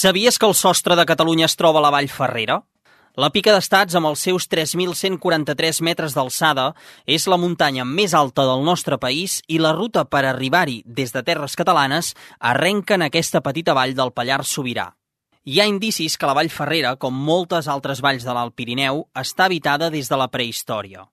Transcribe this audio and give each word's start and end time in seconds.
Sabies 0.00 0.38
que 0.38 0.46
el 0.46 0.54
sostre 0.54 0.96
de 0.96 1.04
Catalunya 1.04 1.44
es 1.44 1.58
troba 1.60 1.76
a 1.76 1.82
la 1.84 1.90
Vall 1.92 2.06
Ferrera? 2.08 2.54
La 3.20 3.28
Pica 3.34 3.52
d'Estats, 3.52 3.92
amb 3.98 4.08
els 4.08 4.22
seus 4.24 4.46
3.143 4.48 5.80
metres 5.84 6.16
d'alçada, 6.16 6.70
és 7.04 7.26
la 7.28 7.36
muntanya 7.36 7.84
més 7.84 8.14
alta 8.16 8.46
del 8.48 8.64
nostre 8.64 8.96
país 9.02 9.42
i 9.44 9.58
la 9.60 9.74
ruta 9.76 10.06
per 10.08 10.22
arribar-hi 10.24 10.78
des 10.86 11.12
de 11.12 11.20
terres 11.26 11.58
catalanes 11.60 12.14
arrenca 12.38 12.96
en 12.96 13.04
aquesta 13.10 13.44
petita 13.44 13.76
vall 13.76 13.92
del 13.92 14.14
Pallars 14.16 14.56
Sobirà. 14.56 14.86
Hi 15.44 15.60
ha 15.60 15.68
indicis 15.68 16.16
que 16.16 16.32
la 16.32 16.38
Vall 16.40 16.48
Ferrera, 16.48 16.96
com 16.96 17.12
moltes 17.12 17.68
altres 17.68 18.00
valls 18.00 18.24
de 18.24 18.32
l'Alt 18.32 18.56
Pirineu, 18.56 19.04
està 19.12 19.50
habitada 19.50 19.92
des 19.92 20.08
de 20.08 20.16
la 20.16 20.32
prehistòria. 20.32 21.10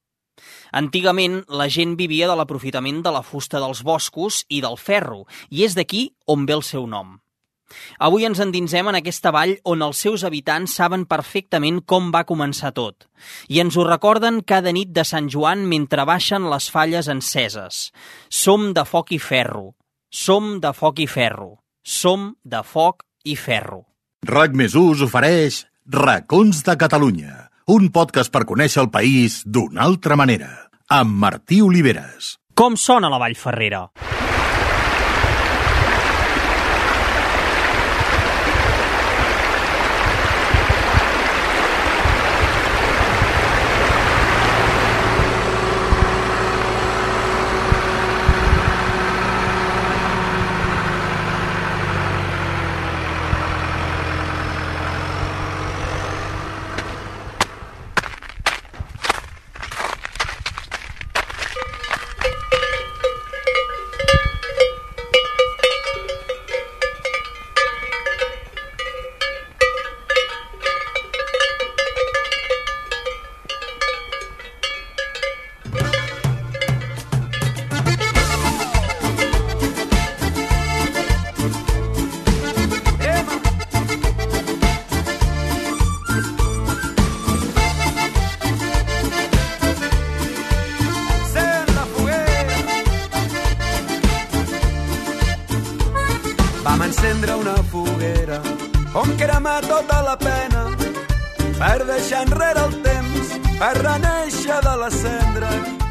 Antigament, 0.71 1.41
la 1.49 1.67
gent 1.67 1.99
vivia 1.99 2.31
de 2.31 2.39
l'aprofitament 2.39 3.03
de 3.03 3.11
la 3.11 3.25
fusta 3.35 3.59
dels 3.59 3.83
boscos 3.83 4.45
i 4.47 4.63
del 4.63 4.79
ferro, 4.79 5.25
i 5.51 5.67
és 5.67 5.75
d'aquí 5.75 6.13
on 6.23 6.47
ve 6.47 6.61
el 6.61 6.63
seu 6.63 6.87
nom. 6.87 7.17
Avui 7.99 8.25
ens 8.27 8.39
endinsem 8.43 8.87
en 8.87 8.97
aquesta 8.99 9.31
vall 9.35 9.55
on 9.67 9.83
els 9.85 9.99
seus 10.05 10.23
habitants 10.27 10.75
saben 10.79 11.05
perfectament 11.09 11.81
com 11.85 12.11
va 12.13 12.25
començar 12.29 12.73
tot. 12.75 13.07
I 13.49 13.61
ens 13.63 13.77
ho 13.77 13.85
recorden 13.87 14.41
cada 14.45 14.73
nit 14.75 14.93
de 14.95 15.05
Sant 15.07 15.29
Joan 15.33 15.65
mentre 15.67 16.05
baixen 16.05 16.49
les 16.51 16.69
falles 16.71 17.09
enceses. 17.11 17.91
Som 18.29 18.71
de 18.73 18.85
foc 18.85 19.11
i 19.11 19.19
ferro. 19.19 19.73
Som 20.09 20.57
de 20.63 20.73
foc 20.73 21.03
i 21.03 21.07
ferro. 21.07 21.57
Som 21.83 22.33
de 22.43 22.63
foc 22.63 23.03
i 23.25 23.35
ferro. 23.35 23.83
RAC 24.27 24.55
més 24.57 24.75
us 24.75 25.03
ofereix 25.05 25.65
Racons 25.87 26.63
de 26.67 26.75
Catalunya, 26.75 27.47
un 27.71 27.87
podcast 27.95 28.33
per 28.33 28.43
conèixer 28.49 28.81
el 28.83 28.91
país 28.91 29.39
d'una 29.45 29.85
altra 29.85 30.17
manera, 30.19 30.49
amb 30.91 31.15
Martí 31.21 31.61
Oliveres. 31.63 32.35
Com 32.57 32.75
sona 32.75 33.11
la 33.13 33.21
Vall 33.21 33.39
Ferrera? 33.39 33.85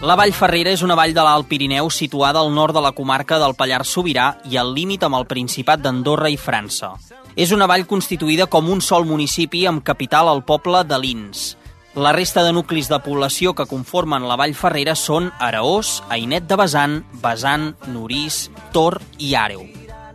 La 0.07 0.15
Vall 0.15 0.31
Ferrera 0.31 0.71
és 0.71 0.85
una 0.87 0.95
vall 0.95 1.11
de 1.17 1.23
l'Alt 1.27 1.49
Pirineu 1.51 1.89
situada 1.91 2.39
al 2.39 2.53
nord 2.55 2.77
de 2.77 2.83
la 2.85 2.93
comarca 2.95 3.41
del 3.43 3.57
Pallars 3.59 3.91
Sobirà 3.91 4.27
i 4.47 4.55
al 4.61 4.69
límit 4.71 5.03
amb 5.03 5.19
el 5.19 5.25
Principat 5.27 5.81
d'Andorra 5.83 6.31
i 6.31 6.37
França. 6.39 6.93
És 7.35 7.51
una 7.51 7.67
vall 7.67 7.89
constituïda 7.91 8.47
com 8.47 8.71
un 8.71 8.79
sol 8.79 9.03
municipi 9.09 9.65
amb 9.67 9.83
capital 9.83 10.31
al 10.31 10.45
poble 10.47 10.85
de 10.87 11.01
Lins. 11.03 11.57
La 11.97 12.13
resta 12.15 12.45
de 12.47 12.55
nuclis 12.55 12.87
de 12.87 13.01
població 13.03 13.57
que 13.59 13.67
conformen 13.67 14.29
la 14.31 14.39
Vall 14.39 14.55
Ferrera 14.55 14.95
són 14.95 15.33
Araós, 15.43 15.97
Ainet 16.07 16.47
de 16.47 16.61
Besan, 16.63 17.01
Besan, 17.25 17.73
Norís, 17.91 18.45
Tor 18.71 19.01
i 19.19 19.35
Àreu. 19.35 19.67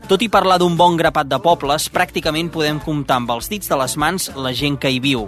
Tot 0.08 0.24
i 0.24 0.32
parlar 0.32 0.62
d'un 0.64 0.80
bon 0.80 0.96
grapat 0.96 1.28
de 1.28 1.44
pobles, 1.44 1.92
pràcticament 1.92 2.48
podem 2.56 2.80
comptar 2.80 3.20
amb 3.20 3.36
els 3.36 3.52
dits 3.52 3.68
de 3.68 3.84
les 3.84 4.00
mans 4.00 4.32
la 4.40 4.56
gent 4.56 4.80
que 4.80 4.88
hi 4.88 5.04
viu. 5.04 5.28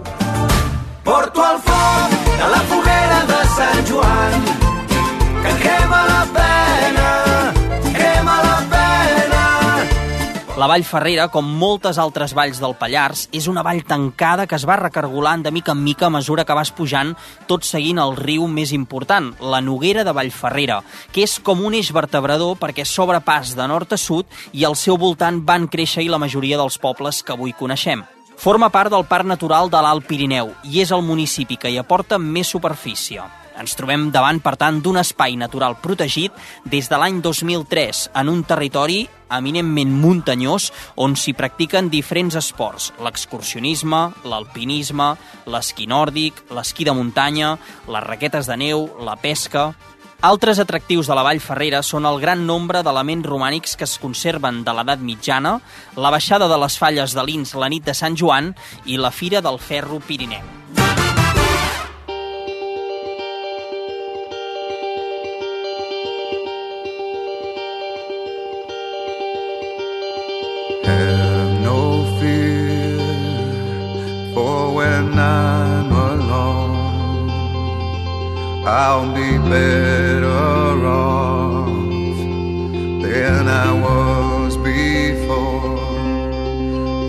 Porto 1.04 1.50
el 1.52 1.64
foc 1.68 2.13
de 2.38 2.48
la 2.50 2.60
foguera 2.70 3.18
de 3.30 3.40
Sant 3.54 3.88
Joan, 3.88 4.32
que 5.42 5.52
crema 5.62 6.00
la 6.08 6.22
pena, 6.36 7.08
crema 7.94 8.36
la 8.42 8.58
pena. 8.72 9.42
La 10.56 10.68
Vall 10.70 10.84
Ferrera, 10.86 11.28
com 11.34 11.46
moltes 11.60 11.98
altres 11.98 12.34
valls 12.34 12.60
del 12.62 12.76
Pallars, 12.78 13.28
és 13.34 13.48
una 13.50 13.64
vall 13.66 13.82
tancada 13.86 14.46
que 14.46 14.58
es 14.58 14.66
va 14.66 14.78
recargolant 14.80 15.42
de 15.42 15.52
mica 15.54 15.74
en 15.74 15.82
mica 15.82 16.06
a 16.06 16.14
mesura 16.14 16.44
que 16.44 16.56
vas 16.56 16.72
pujant, 16.74 17.14
tot 17.50 17.66
seguint 17.66 17.98
el 18.02 18.16
riu 18.18 18.46
més 18.46 18.72
important, 18.72 19.32
la 19.40 19.62
Noguera 19.62 20.04
de 20.06 20.14
Vallferrera, 20.14 20.80
que 21.12 21.26
és 21.26 21.38
com 21.38 21.62
un 21.62 21.74
eix 21.74 21.92
vertebrador 21.94 22.58
perquè 22.60 22.86
s'obre 22.86 23.22
pas 23.22 23.54
de 23.54 23.68
nord 23.70 23.94
a 23.94 24.00
sud 24.00 24.26
i 24.52 24.66
al 24.66 24.78
seu 24.78 24.98
voltant 24.98 25.42
van 25.46 25.70
créixer 25.70 26.06
la 26.10 26.22
majoria 26.22 26.58
dels 26.60 26.78
pobles 26.78 27.22
que 27.22 27.34
avui 27.34 27.54
coneixem. 27.54 28.04
Forma 28.36 28.68
part 28.68 28.90
del 28.92 29.06
Parc 29.08 29.26
Natural 29.26 29.70
de 29.70 29.80
l'Alt 29.80 30.06
Pirineu 30.08 30.52
i 30.68 30.82
és 30.82 30.92
el 30.92 31.02
municipi 31.06 31.56
que 31.56 31.70
hi 31.70 31.78
aporta 31.80 32.18
més 32.18 32.50
superfície. 32.50 33.22
Ens 33.54 33.76
trobem 33.78 34.08
davant, 34.10 34.40
per 34.42 34.56
tant, 34.58 34.80
d'un 34.82 34.98
espai 34.98 35.36
natural 35.38 35.76
protegit 35.82 36.34
des 36.66 36.88
de 36.90 36.98
l'any 36.98 37.20
2003 37.22 38.08
en 38.18 38.32
un 38.32 38.42
territori 38.42 39.04
eminentment 39.34 39.94
muntanyós 40.02 40.70
on 41.00 41.14
s'hi 41.18 41.34
practiquen 41.38 41.88
diferents 41.90 42.34
esports, 42.38 42.90
l'excursionisme, 43.02 44.02
l'alpinisme, 44.26 45.14
l'esquí 45.46 45.86
nòrdic, 45.90 46.44
l'esquí 46.54 46.84
de 46.86 46.94
muntanya, 46.94 47.56
les 47.88 48.06
raquetes 48.10 48.50
de 48.50 48.58
neu, 48.66 48.88
la 49.00 49.16
pesca... 49.16 49.72
Altres 50.22 50.60
atractius 50.62 51.08
de 51.10 51.16
la 51.16 51.24
Vall 51.26 51.40
Ferrera 51.40 51.82
són 51.82 52.06
el 52.08 52.20
gran 52.22 52.46
nombre 52.46 52.82
d'elements 52.86 53.26
romànics 53.26 53.76
que 53.76 53.88
es 53.88 53.98
conserven 53.98 54.62
de 54.64 54.76
l'edat 54.76 55.02
mitjana, 55.02 55.58
la 55.96 56.12
baixada 56.14 56.48
de 56.48 56.60
les 56.62 56.78
falles 56.78 57.16
de 57.16 57.26
l'Ins 57.26 57.54
la 57.58 57.68
nit 57.72 57.84
de 57.84 57.96
Sant 57.96 58.16
Joan 58.16 58.54
i 58.86 59.00
la 59.00 59.12
Fira 59.12 59.44
del 59.44 59.58
Ferro 59.58 60.00
Pirineu. 60.06 60.83
I'll 78.66 79.12
be 79.12 79.36
better 79.50 80.86
off 80.88 81.68
than 83.04 83.46
I 83.46 83.68
was 83.84 84.56
before. 84.56 85.76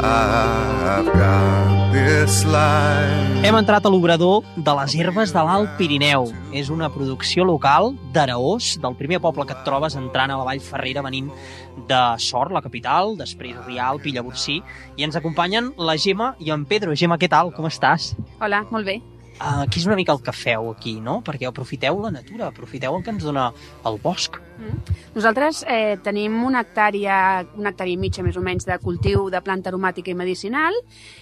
I've 0.04 1.06
got 1.06 1.94
this 1.94 2.44
life. 2.44 3.40
Hem 3.46 3.56
entrat 3.56 3.86
a 3.86 3.90
l'obrador 3.90 4.44
de 4.58 4.76
les 4.82 4.98
herbes 5.00 5.32
de 5.32 5.46
l'Alt 5.48 5.78
Pirineu. 5.80 6.28
És 6.52 6.68
una 6.74 6.92
producció 6.92 7.48
local 7.48 7.94
d'Araós, 8.12 8.76
del 8.84 9.00
primer 9.00 9.22
poble 9.24 9.48
que 9.48 9.56
et 9.56 9.64
trobes 9.64 9.96
entrant 9.96 10.36
a 10.36 10.42
la 10.42 10.44
Vall 10.52 10.60
Ferrera 10.60 11.08
venint 11.08 11.32
de 11.88 12.04
Sort, 12.20 12.52
la 12.52 12.66
capital, 12.66 13.16
després 13.16 13.56
Rial, 13.64 14.04
Pillaborcí, 14.04 14.60
i 15.00 15.08
ens 15.08 15.16
acompanyen 15.16 15.72
la 15.78 15.96
Gemma 15.96 16.34
i 16.38 16.52
en 16.52 16.68
Pedro. 16.68 17.00
Gemma, 17.00 17.16
què 17.16 17.32
tal? 17.32 17.56
Com 17.56 17.72
estàs? 17.72 18.12
Hola, 18.42 18.66
molt 18.76 18.92
bé. 18.92 19.00
Uh, 19.36 19.66
aquí 19.66 19.82
és 19.82 19.86
una 19.86 19.98
mica 20.00 20.14
el 20.16 20.22
que 20.24 20.32
feu 20.32 20.70
aquí, 20.72 20.94
no? 21.04 21.18
Perquè 21.26 21.50
aprofiteu 21.50 21.98
la 22.00 22.12
natura, 22.14 22.48
aprofiteu 22.48 22.96
el 22.96 23.04
que 23.04 23.12
ens 23.12 23.26
dona 23.28 23.50
el 23.84 23.98
bosc. 24.00 24.38
Mm. 24.56 24.96
Nosaltres 25.18 25.66
eh, 25.68 25.98
tenim 26.04 26.38
una 26.48 26.62
hectàrea, 26.64 27.18
una 27.60 27.74
hectàrea 27.74 27.98
i 27.98 28.00
mitja 28.00 28.24
més 28.24 28.38
o 28.40 28.44
menys 28.46 28.64
de 28.68 28.78
cultiu 28.80 29.26
de 29.34 29.42
planta 29.44 29.68
aromàtica 29.74 30.14
i 30.14 30.16
medicinal 30.16 30.78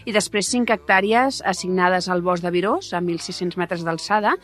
i 0.06 0.13
després 0.13 0.51
5 0.54 0.75
hectàrees 0.75 1.42
assignades 1.42 2.12
al 2.13 2.21
bosc 2.21 2.45
de 2.45 2.54
Virós, 2.54 2.92
a 2.94 3.01
1.600 3.01 3.57
metres 3.57 3.81
d'alçada, 3.88 4.36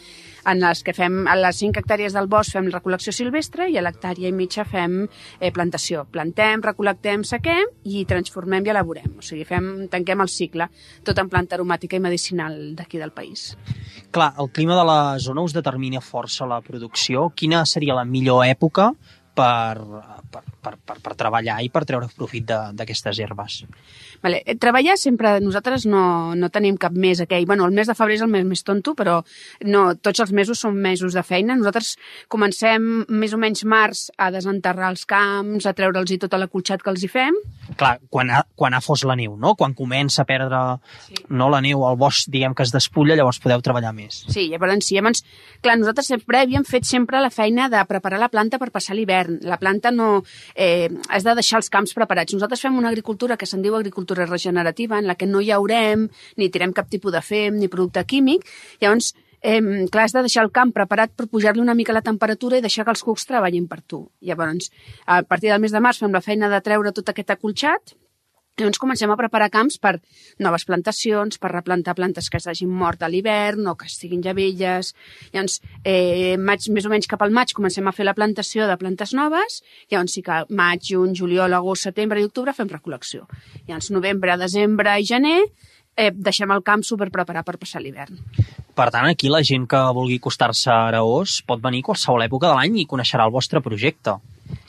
en 0.45 0.62
les 0.62 0.83
que 0.86 0.94
fem, 0.95 1.21
a 1.27 1.36
les 1.39 1.59
5 1.62 1.81
hectàrees 1.81 2.15
del 2.15 2.30
bosc 2.31 2.56
fem 2.56 2.69
recol·lecció 2.71 3.13
silvestre 3.15 3.69
i 3.69 3.77
a 3.77 3.83
l'hectàrea 3.83 4.30
i 4.30 4.36
mitja 4.36 4.65
fem 4.68 5.01
eh, 5.06 5.51
plantació. 5.56 6.06
Plantem, 6.12 6.63
recol·lectem, 6.65 7.25
sequem 7.27 7.69
i 7.89 8.06
transformem 8.09 8.65
i 8.68 8.74
elaborem. 8.74 9.18
O 9.19 9.25
sigui, 9.25 9.45
fem, 9.47 9.88
tanquem 9.91 10.24
el 10.24 10.31
cicle, 10.31 10.69
tot 11.06 11.19
en 11.19 11.30
planta 11.31 11.57
aromàtica 11.59 11.97
i 11.97 12.03
medicinal 12.03 12.57
d'aquí 12.77 13.01
del 13.01 13.13
país. 13.15 13.51
Clar, 14.12 14.33
el 14.39 14.51
clima 14.56 14.77
de 14.80 14.86
la 14.88 15.00
zona 15.19 15.44
us 15.45 15.56
determina 15.56 16.01
força 16.01 16.47
la 16.50 16.62
producció. 16.65 17.30
Quina 17.36 17.65
seria 17.69 17.97
la 17.97 18.07
millor 18.07 18.45
època 18.47 18.91
per, 19.36 19.77
per 20.31 20.44
per, 20.61 20.75
per, 20.77 21.00
per 21.03 21.15
treballar 21.19 21.59
i 21.63 21.69
per 21.73 21.85
treure 21.88 22.09
profit 22.15 22.47
d'aquestes 22.77 23.19
herbes. 23.19 23.63
Vale. 24.23 24.41
eh, 24.45 24.56
Treballar 24.59 24.97
sempre, 25.00 25.38
nosaltres 25.39 25.85
no, 25.88 26.35
no 26.35 26.50
tenim 26.53 26.77
cap 26.77 26.94
mes 26.94 27.21
aquell. 27.23 27.45
Bueno, 27.47 27.65
el 27.65 27.75
mes 27.75 27.88
de 27.88 27.95
febrer 27.95 28.17
és 28.19 28.25
el 28.25 28.31
mes 28.31 28.45
més 28.47 28.63
tonto, 28.67 28.95
però 28.95 29.19
no, 29.65 29.85
tots 29.95 30.23
els 30.25 30.33
mesos 30.35 30.59
són 30.59 30.75
mesos 30.75 31.15
de 31.15 31.23
feina. 31.23 31.56
Nosaltres 31.56 31.95
comencem 32.27 33.06
més 33.09 33.33
o 33.33 33.39
menys 33.41 33.63
març 33.63 34.07
a 34.17 34.29
desenterrar 34.35 34.91
els 34.94 35.06
camps, 35.09 35.65
a 35.65 35.73
treure'ls 35.73 36.17
tot 36.19 36.35
l'acolxat 36.35 36.83
que 36.83 36.91
els 36.91 37.03
hi 37.05 37.09
fem. 37.12 37.35
Clar, 37.79 37.97
quan 38.09 38.31
ha, 38.33 38.44
quan 38.57 38.73
ha 38.73 38.81
fos 38.83 39.05
la 39.07 39.15
neu, 39.15 39.38
no? 39.39 39.53
Quan 39.55 39.75
comença 39.77 40.23
a 40.23 40.27
perdre 40.27 40.59
sí. 41.05 41.15
no 41.29 41.50
la 41.53 41.62
neu, 41.63 41.85
el 41.88 41.97
bosc, 42.00 42.27
diguem 42.31 42.55
que 42.57 42.65
es 42.65 42.73
despulla, 42.73 43.15
llavors 43.15 43.39
podeu 43.39 43.62
treballar 43.63 43.94
més. 43.95 44.23
Sí, 44.27 44.47
llavors 44.51 44.85
sí. 44.85 44.97
Llavors, 44.97 45.23
clar, 45.63 45.77
nosaltres 45.79 46.09
sempre 46.12 46.41
havíem 46.41 46.65
fet 46.67 46.88
sempre 46.89 47.21
la 47.23 47.31
feina 47.31 47.69
de 47.71 47.83
preparar 47.88 48.19
la 48.19 48.31
planta 48.33 48.59
per 48.59 48.71
passar 48.75 48.97
l'hivern. 48.97 49.39
La 49.47 49.59
planta 49.62 49.94
no... 49.95 50.23
Eh, 50.56 50.90
has 51.10 51.24
de 51.24 51.36
deixar 51.38 51.60
els 51.62 51.69
camps 51.69 51.94
preparats. 51.98 52.34
Nosaltres 52.34 52.62
fem 52.62 52.78
una 52.78 52.90
agricultura 52.90 53.38
que 53.38 53.48
se'n 53.50 53.63
diu 53.66 53.75
agricultura 53.75 54.25
regenerativa, 54.25 55.00
en 55.00 55.07
la 55.07 55.16
que 55.16 55.28
no 55.28 55.42
llaurem, 55.42 56.10
ni 56.38 56.50
tirem 56.50 56.74
cap 56.74 56.90
tipus 56.90 57.13
de 57.13 57.22
fem, 57.22 57.57
ni 57.60 57.68
producte 57.68 58.04
químic. 58.06 58.46
Llavors, 58.81 59.13
eh, 59.42 59.62
clar, 59.92 60.06
has 60.06 60.13
de 60.13 60.25
deixar 60.25 60.44
el 60.44 60.51
camp 60.51 60.74
preparat 60.74 61.12
per 61.16 61.28
pujar-li 61.28 61.62
una 61.62 61.75
mica 61.75 61.94
la 61.94 62.01
temperatura 62.01 62.57
i 62.57 62.62
deixar 62.62 62.86
que 62.86 62.92
els 62.96 63.04
cucs 63.04 63.25
treballin 63.25 63.68
per 63.68 63.81
tu. 63.81 64.10
Llavors, 64.22 64.72
a 65.06 65.24
partir 65.24 65.50
del 65.50 65.62
mes 65.62 65.72
de 65.72 65.80
març 65.80 66.00
fem 66.00 66.12
la 66.12 66.22
feina 66.22 66.50
de 66.50 66.62
treure 66.62 66.92
tot 66.92 67.10
aquest 67.10 67.30
acolxat, 67.31 67.96
Llavors 68.59 68.79
comencem 68.81 69.11
a 69.11 69.15
preparar 69.15 69.47
camps 69.53 69.77
per 69.79 69.95
noves 70.44 70.65
plantacions, 70.67 71.39
per 71.39 71.53
replantar 71.53 71.95
plantes 71.95 72.27
que 72.29 72.41
s'hagin 72.44 72.71
mort 72.81 73.03
a 73.03 73.09
l'hivern 73.09 73.67
o 73.71 73.75
que 73.79 73.88
estiguin 73.88 74.21
ja 74.25 74.35
velles. 74.35 74.94
Llavors, 75.31 75.61
eh, 75.83 76.35
maig, 76.38 76.67
més 76.75 76.85
o 76.85 76.91
menys 76.91 77.07
cap 77.07 77.23
al 77.23 77.31
maig 77.31 77.53
comencem 77.56 77.88
a 77.88 77.95
fer 77.95 78.06
la 78.06 78.15
plantació 78.17 78.67
de 78.67 78.77
plantes 78.77 79.15
noves. 79.15 79.61
Llavors 79.89 80.13
sí 80.13 80.23
que 80.25 80.44
maig, 80.50 80.83
juny, 80.91 81.15
juliol, 81.15 81.56
agost, 81.56 81.88
setembre 81.88 82.19
i 82.19 82.27
octubre 82.27 82.53
fem 82.53 82.67
recol·lecció. 82.67 83.27
Llavors 83.67 83.91
novembre, 83.95 84.38
desembre 84.38 85.00
i 85.00 85.07
gener 85.07 85.39
eh, 85.95 86.12
deixem 86.12 86.51
el 86.51 86.63
camp 86.63 86.83
super 86.83 87.09
preparat 87.13 87.47
per 87.47 87.57
passar 87.62 87.81
l'hivern. 87.83 88.19
Per 88.75 88.88
tant, 88.91 89.07
aquí 89.09 89.31
la 89.31 89.41
gent 89.44 89.65
que 89.67 89.79
vulgui 89.95 90.19
acostar-se 90.19 90.69
a 90.71 90.88
Araós 90.88 91.39
pot 91.47 91.63
venir 91.63 91.81
a 91.83 91.89
qualsevol 91.89 92.23
època 92.27 92.47
de 92.47 92.55
l'any 92.55 92.81
i 92.83 92.88
coneixerà 92.88 93.25
el 93.27 93.33
vostre 93.35 93.63
projecte. 93.63 94.19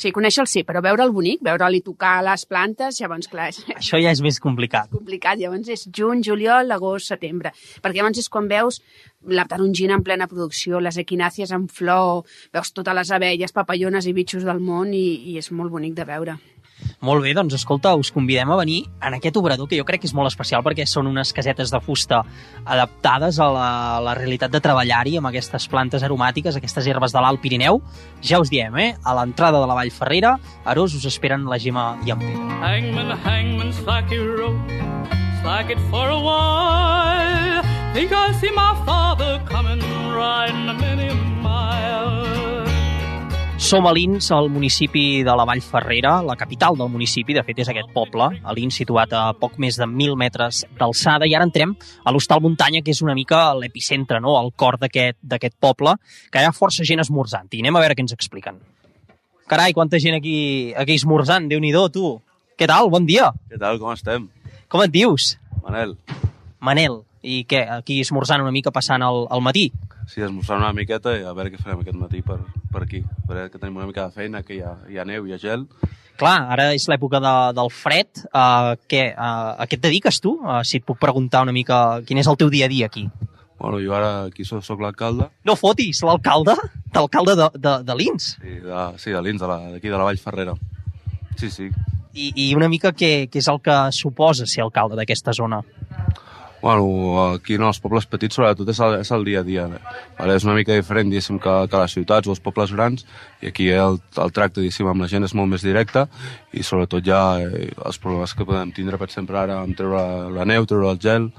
Sí, 0.01 0.11
conèixer-el 0.17 0.49
sí, 0.49 0.63
però 0.65 0.81
veure'l 0.81 1.13
bonic, 1.13 1.43
veure'l 1.45 1.75
i 1.77 1.83
tocar 1.85 2.15
les 2.25 2.47
plantes, 2.49 3.01
llavors, 3.03 3.29
clar, 3.29 3.51
és 3.53 3.59
Això 3.81 4.01
ja 4.01 4.15
és 4.15 4.23
més 4.25 4.39
complicat. 4.41 4.89
complicat. 4.95 5.37
Llavors 5.41 5.69
és 5.69 5.85
juny, 5.93 6.23
juliol, 6.25 6.73
agost, 6.73 7.11
setembre. 7.13 7.53
Perquè 7.85 8.01
llavors 8.01 8.23
és 8.23 8.31
quan 8.33 8.49
veus 8.49 8.81
la 9.29 9.45
tarongina 9.45 9.99
en 9.99 10.05
plena 10.07 10.29
producció, 10.31 10.81
les 10.81 10.97
equinàcies 11.03 11.53
en 11.53 11.69
flor, 11.69 12.25
veus 12.55 12.73
totes 12.73 12.97
les 12.97 13.13
abelles, 13.13 13.53
papallones 13.53 14.09
i 14.09 14.17
bitxos 14.17 14.49
del 14.49 14.65
món 14.65 14.95
i, 14.97 15.05
i 15.35 15.37
és 15.43 15.53
molt 15.53 15.71
bonic 15.75 15.93
de 15.99 16.09
veure. 16.09 16.39
Molt 17.01 17.25
bé, 17.25 17.33
doncs 17.37 17.55
escolta, 17.57 17.95
us 17.97 18.11
convidem 18.13 18.51
a 18.51 18.59
venir 18.61 18.83
en 19.01 19.17
aquest 19.17 19.37
obrador 19.41 19.69
que 19.69 19.79
jo 19.79 19.87
crec 19.89 20.03
que 20.03 20.11
és 20.11 20.15
molt 20.17 20.29
especial 20.31 20.65
perquè 20.67 20.87
són 20.89 21.09
unes 21.11 21.33
casetes 21.37 21.73
de 21.73 21.81
fusta 21.81 22.23
adaptades 22.65 23.39
a 23.41 23.49
la, 23.53 23.69
a 23.97 24.01
la 24.05 24.15
realitat 24.19 24.53
de 24.53 24.61
treballar-hi 24.61 25.17
amb 25.21 25.31
aquestes 25.31 25.69
plantes 25.71 26.05
aromàtiques, 26.07 26.57
aquestes 26.57 26.87
herbes 26.87 27.15
de 27.17 27.23
l'Alt 27.23 27.41
Pirineu. 27.41 27.81
Ja 28.23 28.41
us 28.43 28.53
diem, 28.53 28.77
eh? 28.77 28.91
A 29.05 29.17
l'entrada 29.17 29.61
de 29.61 29.71
la 29.71 29.79
Vall 29.79 29.95
Ferrera, 29.95 30.37
Arós 30.65 30.95
us 30.95 31.07
esperen 31.09 31.49
la 31.49 31.59
Gemma 31.59 31.95
i 32.07 32.13
en 32.13 32.21
Pere. 32.21 32.37
Hangman, 32.61 33.17
hangman, 33.25 33.73
slack 33.73 34.13
your 34.13 34.37
rope, 34.37 34.81
slack 35.43 35.71
it 35.71 35.81
for 35.91 36.09
a 36.09 36.19
while. 36.21 37.65
Think 37.93 38.13
see 38.41 38.53
my 38.53 38.73
father 38.87 39.43
coming 39.49 39.81
riding 40.15 40.69
a 40.69 40.75
many 40.75 41.13
mile. 41.43 42.50
Som 43.61 43.85
a 43.87 43.93
Lins, 43.93 44.31
al 44.33 44.49
municipi 44.49 45.23
de 45.23 45.33
la 45.37 45.45
Vall 45.45 45.61
Ferrera, 45.61 46.23
la 46.25 46.35
capital 46.35 46.79
del 46.79 46.89
municipi, 46.89 47.35
de 47.37 47.43
fet 47.45 47.59
és 47.61 47.69
aquest 47.69 47.91
poble, 47.93 48.31
a 48.41 48.55
Lins, 48.57 48.79
situat 48.81 49.13
a 49.13 49.35
poc 49.37 49.59
més 49.61 49.77
de 49.77 49.85
1.000 49.85 50.17
metres 50.17 50.63
d'alçada, 50.79 51.29
i 51.29 51.37
ara 51.37 51.45
entrem 51.45 51.75
a 51.77 52.11
l'Hostal 52.11 52.41
Muntanya, 52.41 52.81
que 52.81 52.95
és 52.95 53.03
una 53.05 53.15
mica 53.15 53.43
l'epicentre, 53.55 54.19
no?, 54.25 54.33
el 54.41 54.49
cor 54.57 54.81
d'aquest 54.81 55.21
d'aquest 55.21 55.59
poble, 55.61 55.93
que 56.33 56.41
hi 56.41 56.49
ha 56.49 56.55
força 56.57 56.89
gent 56.89 57.05
esmorzant, 57.05 57.53
i 57.53 57.61
anem 57.61 57.77
a 57.77 57.85
veure 57.85 57.99
què 57.99 58.03
ens 58.07 58.17
expliquen. 58.17 58.59
Carai, 59.47 59.77
quanta 59.77 60.01
gent 60.01 60.17
aquí, 60.17 60.73
aquí 60.73 60.97
esmorzant, 60.97 61.47
déu 61.53 61.61
nhi 61.61 61.77
tu. 61.93 62.17
Què 62.57 62.67
tal? 62.67 62.89
Bon 62.89 63.05
dia. 63.05 63.29
Què 63.53 63.61
tal, 63.61 63.79
com 63.79 63.93
estem? 63.93 64.31
Com 64.73 64.83
et 64.83 64.91
dius? 64.91 65.37
Manel, 65.63 65.99
Manel. 66.61 67.03
I 67.23 67.45
què, 67.49 67.61
aquí 67.69 68.01
esmorzant 68.01 68.41
una 68.41 68.53
mica 68.55 68.73
passant 68.73 69.03
el, 69.05 69.27
el 69.31 69.43
matí? 69.45 69.71
sí, 70.11 70.23
esmorzant 70.27 70.59
una 70.59 70.73
miqueta 70.75 71.13
i 71.15 71.23
a 71.23 71.33
veure 71.37 71.53
què 71.53 71.59
farem 71.61 71.85
aquest 71.85 71.97
matí 71.97 72.19
per, 72.27 72.41
per 72.73 72.81
aquí. 72.83 73.05
A 73.07 73.29
veure 73.31 73.51
que 73.53 73.61
tenim 73.63 73.77
una 73.79 73.87
mica 73.87 74.09
de 74.09 74.15
feina, 74.17 74.41
que 74.43 74.57
hi 74.57 74.61
ha, 74.67 74.73
hi 74.91 74.99
ha 74.99 75.05
neu, 75.07 75.27
hi 75.29 75.37
ha 75.37 75.39
gel. 75.39 75.67
Clar, 76.19 76.49
ara 76.51 76.65
és 76.75 76.89
l'època 76.91 77.21
de, 77.23 77.35
del 77.55 77.71
fred. 77.71 78.25
Uh, 78.33 78.75
què, 78.91 79.05
uh, 79.15 79.55
a 79.55 79.69
què 79.71 79.79
et 79.79 79.85
dediques 79.85 80.19
tu? 80.21 80.35
Uh, 80.43 80.59
si 80.67 80.81
et 80.81 80.85
puc 80.89 80.99
preguntar 80.99 81.45
una 81.47 81.55
mica 81.55 82.01
quin 82.09 82.19
és 82.19 82.27
el 82.29 82.37
teu 82.41 82.51
dia 82.51 82.67
a 82.67 82.73
dia 82.73 82.89
aquí. 82.91 83.07
Bueno, 83.61 83.79
jo 83.85 83.95
ara 83.95 84.11
aquí 84.25 84.45
soc, 84.49 84.65
soc 84.67 84.81
l'alcalde, 84.81 85.29
No 85.45 85.55
fotis, 85.57 86.01
l'alcalde? 86.03 86.57
L'alcalde 86.97 87.37
de, 87.37 87.49
de, 87.61 87.77
de 87.85 87.97
Lins. 87.97 88.33
sí, 88.41 88.59
de, 88.65 88.85
sí, 88.99 89.13
de 89.13 89.23
l'Ins, 89.23 89.41
d'aquí, 89.41 89.87
de, 89.87 89.93
de 89.93 89.99
la 90.01 90.07
Vall 90.09 90.19
Ferrera. 90.19 90.55
Sí, 91.39 91.51
sí. 91.53 91.69
I, 92.17 92.33
I 92.35 92.55
una 92.59 92.69
mica 92.73 92.91
què, 92.97 93.29
què 93.31 93.39
és 93.39 93.49
el 93.53 93.61
que 93.63 93.77
suposa 93.95 94.49
ser 94.49 94.65
alcalde 94.65 94.99
d'aquesta 94.99 95.37
zona? 95.37 95.61
Bueno, 96.61 97.33
aquí 97.33 97.57
no, 97.59 97.71
els 97.73 97.81
pobles 97.81 98.07
petits 98.11 98.37
sobretot 98.37 98.69
és 98.69 98.81
el, 98.85 98.99
és 99.01 99.11
el 99.17 99.25
dia 99.25 99.41
a 99.41 99.47
dia. 99.47 99.67
Vale? 100.19 100.37
És 100.37 100.45
una 100.45 100.57
mica 100.59 100.77
diferent, 100.77 101.09
diguéssim, 101.09 101.39
que, 101.41 101.55
que 101.73 101.81
les 101.81 101.95
ciutats 101.97 102.29
o 102.29 102.35
els 102.35 102.43
pobles 102.45 102.75
grans, 102.77 103.07
i 103.41 103.49
aquí 103.49 103.71
el, 103.73 103.97
el 104.21 104.35
tracte, 104.37 104.61
diguéssim, 104.61 104.89
amb 104.91 105.05
la 105.05 105.09
gent 105.11 105.25
és 105.25 105.35
molt 105.39 105.49
més 105.53 105.65
directe, 105.65 106.05
i 106.53 106.65
sobretot 106.67 107.05
ja 107.07 107.23
eh, 107.41 107.71
els 107.73 108.01
problemes 108.03 108.35
que 108.37 108.47
podem 108.49 108.75
tindre, 108.77 109.01
per 109.01 109.09
exemple, 109.09 109.39
ara, 109.41 109.61
amb 109.65 109.79
treure 109.79 110.31
la 110.37 110.47
neu, 110.49 110.69
treure 110.69 110.93
el 110.93 111.01
gel, 111.01 111.31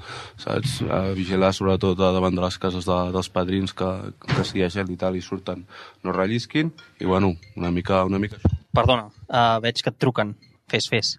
saps? 0.41 0.79
Eh, 0.81 1.01
vigilar 1.17 1.53
sobretot 1.53 1.99
davant 2.01 2.35
de 2.35 2.45
les 2.45 2.57
cases 2.61 2.87
de, 2.89 2.99
dels 3.13 3.31
padrins 3.33 3.77
que, 3.77 3.91
que 4.25 4.47
si 4.47 4.59
hi 4.59 4.65
ha 4.65 4.73
gel 4.73 4.89
i 4.89 4.97
tal 4.99 5.19
i 5.19 5.25
surten, 5.25 5.67
no 6.01 6.15
rellisquin, 6.17 6.73
i 6.99 7.09
bueno, 7.09 7.35
una 7.59 7.71
mica, 7.75 8.03
una 8.09 8.21
mica 8.21 8.39
això. 8.39 8.55
Perdona, 8.71 9.09
uh, 9.27 9.59
veig 9.63 9.83
que 9.83 9.91
et 9.91 9.99
truquen. 9.99 10.33
Fes, 10.71 10.87
fes. 10.87 11.17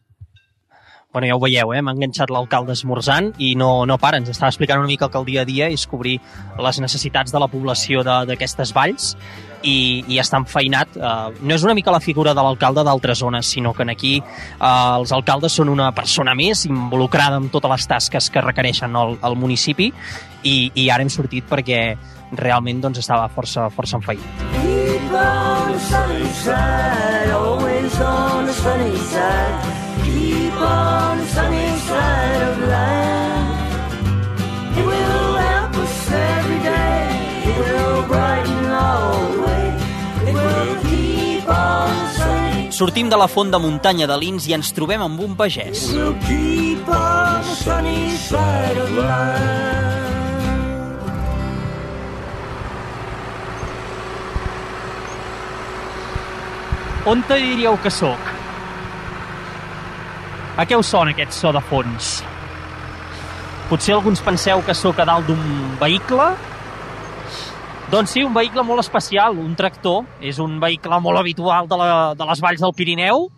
Bueno, 1.13 1.27
ja 1.29 1.37
ho 1.37 1.41
veieu, 1.43 1.75
eh? 1.77 1.83
m'ha 1.85 1.93
enganxat 1.93 2.31
l'alcalde 2.33 2.73
esmorzant 2.73 3.35
i 3.37 3.51
no, 3.61 3.85
no 3.85 3.99
para, 4.01 4.17
ens 4.17 4.31
estava 4.33 4.49
explicant 4.49 4.81
una 4.81 4.89
mica 4.89 5.11
que 5.13 5.21
el 5.21 5.27
dia 5.29 5.43
a 5.43 5.45
dia 5.45 5.67
és 5.69 5.85
cobrir 5.85 6.15
les 6.57 6.79
necessitats 6.81 7.35
de 7.35 7.43
la 7.43 7.51
població 7.53 8.01
d'aquestes 8.01 8.73
valls 8.73 9.11
i, 9.61 10.01
i 10.09 10.17
està 10.23 10.41
enfeinat. 10.41 10.97
Uh, 10.97 11.35
no 11.45 11.53
és 11.53 11.67
una 11.69 11.75
mica 11.77 11.93
la 11.93 12.01
figura 12.01 12.33
de 12.33 12.41
l'alcalde 12.41 12.81
d'altres 12.89 13.21
zones, 13.21 13.51
sinó 13.53 13.75
que 13.77 13.85
en 13.85 13.93
aquí 13.93 14.15
uh, 14.23 15.03
els 15.03 15.13
alcaldes 15.13 15.53
són 15.61 15.69
una 15.69 15.91
persona 15.93 16.33
més 16.33 16.65
involucrada 16.65 17.37
en 17.37 17.53
totes 17.53 17.77
les 17.77 17.87
tasques 17.93 18.31
que 18.33 18.47
requereixen 18.49 18.97
el, 18.97 19.19
el 19.21 19.37
municipi 19.37 19.93
i, 20.49 20.57
i 20.73 20.89
ara 20.89 21.05
hem 21.05 21.13
sortit 21.13 21.45
perquè 21.45 21.83
realment 22.41 22.81
doncs, 22.81 23.05
estava 23.05 23.29
força, 23.29 23.69
força 23.69 24.01
enfeinat. 24.01 24.49
Keep 24.57 25.13
on 25.13 25.73
the 25.77 25.79
sunny 25.93 26.35
side, 26.41 27.37
always 27.37 28.01
on 28.01 28.47
the 28.49 28.61
sunny 28.65 28.97
side. 29.13 29.82
On 30.63 31.19
the 31.19 31.27
sunny 31.27 31.69
side 31.89 32.43
of 32.51 32.55
life. 32.71 33.83
It 34.79 34.85
will 34.87 35.35
help 35.37 35.75
us 35.85 35.97
every 36.11 36.61
day. 36.63 37.03
It 37.51 37.57
will 37.59 38.03
brighten 38.07 38.67
all 38.71 39.27
the 39.33 39.41
way. 39.43 39.67
It 40.31 40.35
will 40.35 40.77
keep 40.87 41.49
on 41.49 41.91
sunny. 42.17 42.71
Sortim 42.71 43.11
de 43.11 43.17
la 43.17 43.27
font 43.27 43.51
de 43.51 43.59
muntanya 43.59 44.07
de 44.07 44.17
Lins 44.23 44.47
i 44.47 44.55
ens 44.55 44.73
trobem 44.73 45.03
amb 45.03 45.21
un 45.21 45.35
pagès. 45.35 45.91
It 45.91 45.97
will 45.99 46.15
keep 46.29 46.89
on 46.89 47.43
the 47.43 47.57
sunny 47.65 48.11
side 48.17 48.79
of 48.79 48.91
life. 48.97 50.01
On 57.05 57.21
te 57.27 57.35
diríeu 57.35 57.77
que 57.83 57.91
sóc? 57.91 58.19
A 60.53 60.67
què 60.69 60.77
us 60.77 60.91
sona 60.93 61.15
aquest 61.15 61.33
so 61.33 61.49
de 61.55 61.61
fons? 61.65 62.19
Potser 63.71 63.95
alguns 63.95 64.21
penseu 64.21 64.61
que 64.67 64.75
sóc 64.77 64.99
a 65.01 65.07
dalt 65.09 65.31
d'un 65.31 65.79
vehicle? 65.81 66.27
Doncs 67.93 68.13
sí, 68.13 68.25
un 68.25 68.35
vehicle 68.37 68.65
molt 68.65 68.83
especial, 68.85 69.39
un 69.41 69.55
tractor. 69.57 70.05
És 70.21 70.43
un 70.45 70.59
vehicle 70.61 70.99
molt 71.01 71.23
habitual 71.23 71.71
de, 71.71 71.79
la, 71.81 71.89
de 72.19 72.29
les 72.29 72.45
valls 72.45 72.61
del 72.61 72.77
Pirineu. 72.77 73.31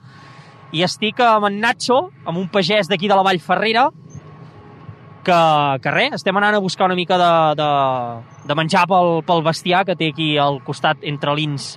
I 0.74 0.82
estic 0.82 1.22
amb 1.22 1.46
en 1.52 1.60
Nacho, 1.62 2.00
amb 2.26 2.42
un 2.42 2.50
pagès 2.50 2.90
d'aquí 2.90 3.06
de 3.06 3.14
la 3.14 3.22
Vall 3.22 3.38
Ferrera, 3.38 3.86
que, 5.24 5.38
que 5.86 5.94
res, 5.94 6.18
estem 6.18 6.36
anant 6.36 6.58
a 6.58 6.62
buscar 6.66 6.90
una 6.90 6.98
mica 6.98 7.16
de, 7.16 7.32
de, 7.62 7.70
de 8.50 8.58
menjar 8.58 8.88
pel, 8.90 9.20
pel 9.24 9.46
bestiar 9.46 9.86
que 9.86 9.94
té 9.96 10.10
aquí 10.10 10.34
al 10.36 10.58
costat 10.66 11.06
entre 11.06 11.38
l'Ins 11.38 11.76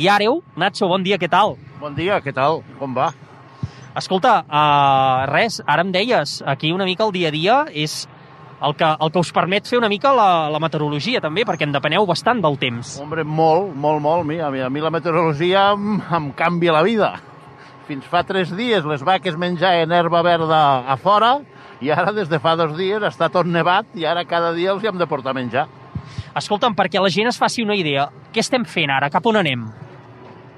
i 0.00 0.08
Àreu. 0.08 0.40
Nacho, 0.56 0.88
bon 0.88 1.04
dia, 1.04 1.20
què 1.20 1.28
tal? 1.28 1.58
Bon 1.78 1.92
dia, 1.94 2.22
què 2.24 2.32
tal? 2.32 2.64
Com 2.80 2.96
va? 2.96 3.12
Escolta, 3.98 4.44
uh, 4.46 5.26
res, 5.26 5.58
ara 5.66 5.82
em 5.82 5.90
deies, 5.90 6.38
aquí 6.46 6.70
una 6.72 6.86
mica 6.86 7.02
el 7.08 7.12
dia 7.16 7.32
a 7.32 7.34
dia 7.34 7.56
és 7.74 8.04
el 8.62 8.74
que, 8.78 8.86
el 8.86 9.10
que 9.10 9.22
us 9.22 9.30
permet 9.34 9.66
fer 9.66 9.78
una 9.78 9.88
mica 9.90 10.12
la, 10.14 10.48
la 10.50 10.60
meteorologia 10.62 11.22
també, 11.22 11.44
perquè 11.46 11.66
en 11.66 11.74
depeneu 11.74 12.06
bastant 12.06 12.42
del 12.42 12.58
temps. 12.62 12.96
Hombre, 13.02 13.24
molt, 13.26 13.72
molt, 13.74 14.02
molt. 14.02 14.26
Mi, 14.28 14.38
a, 14.38 14.50
mi, 14.54 14.62
a 14.62 14.70
mi 14.70 14.82
la 14.82 14.92
meteorologia 14.94 15.72
em, 15.74 15.98
em 15.98 16.30
canvia 16.38 16.76
la 16.78 16.84
vida. 16.86 17.16
fins 17.88 18.04
fa 18.04 18.20
tres 18.20 18.50
dies 18.52 18.84
les 18.84 19.00
vaques 19.00 19.38
menjaven 19.40 19.92
herba 19.96 20.20
verda 20.20 20.58
a 20.92 20.96
fora 21.00 21.38
i 21.80 21.88
ara 21.88 22.12
des 22.12 22.28
de 22.28 22.36
fa 22.38 22.52
dos 22.52 22.74
dies 22.76 23.00
està 23.00 23.30
tot 23.32 23.48
nevat 23.48 23.96
i 23.96 24.04
ara 24.04 24.26
cada 24.28 24.50
dia 24.52 24.74
els 24.74 24.84
hi 24.84 24.90
hem 24.90 24.98
de 25.00 25.06
portar 25.08 25.32
menjar. 25.32 25.64
Escolta'm, 26.36 26.76
perquè 26.76 27.00
la 27.00 27.08
gent 27.08 27.30
es 27.30 27.38
faci 27.40 27.64
una 27.64 27.74
idea, 27.74 28.10
què 28.30 28.44
estem 28.44 28.66
fent 28.68 28.92
ara? 28.92 29.08
Cap 29.10 29.24
on 29.26 29.40
anem? 29.40 29.64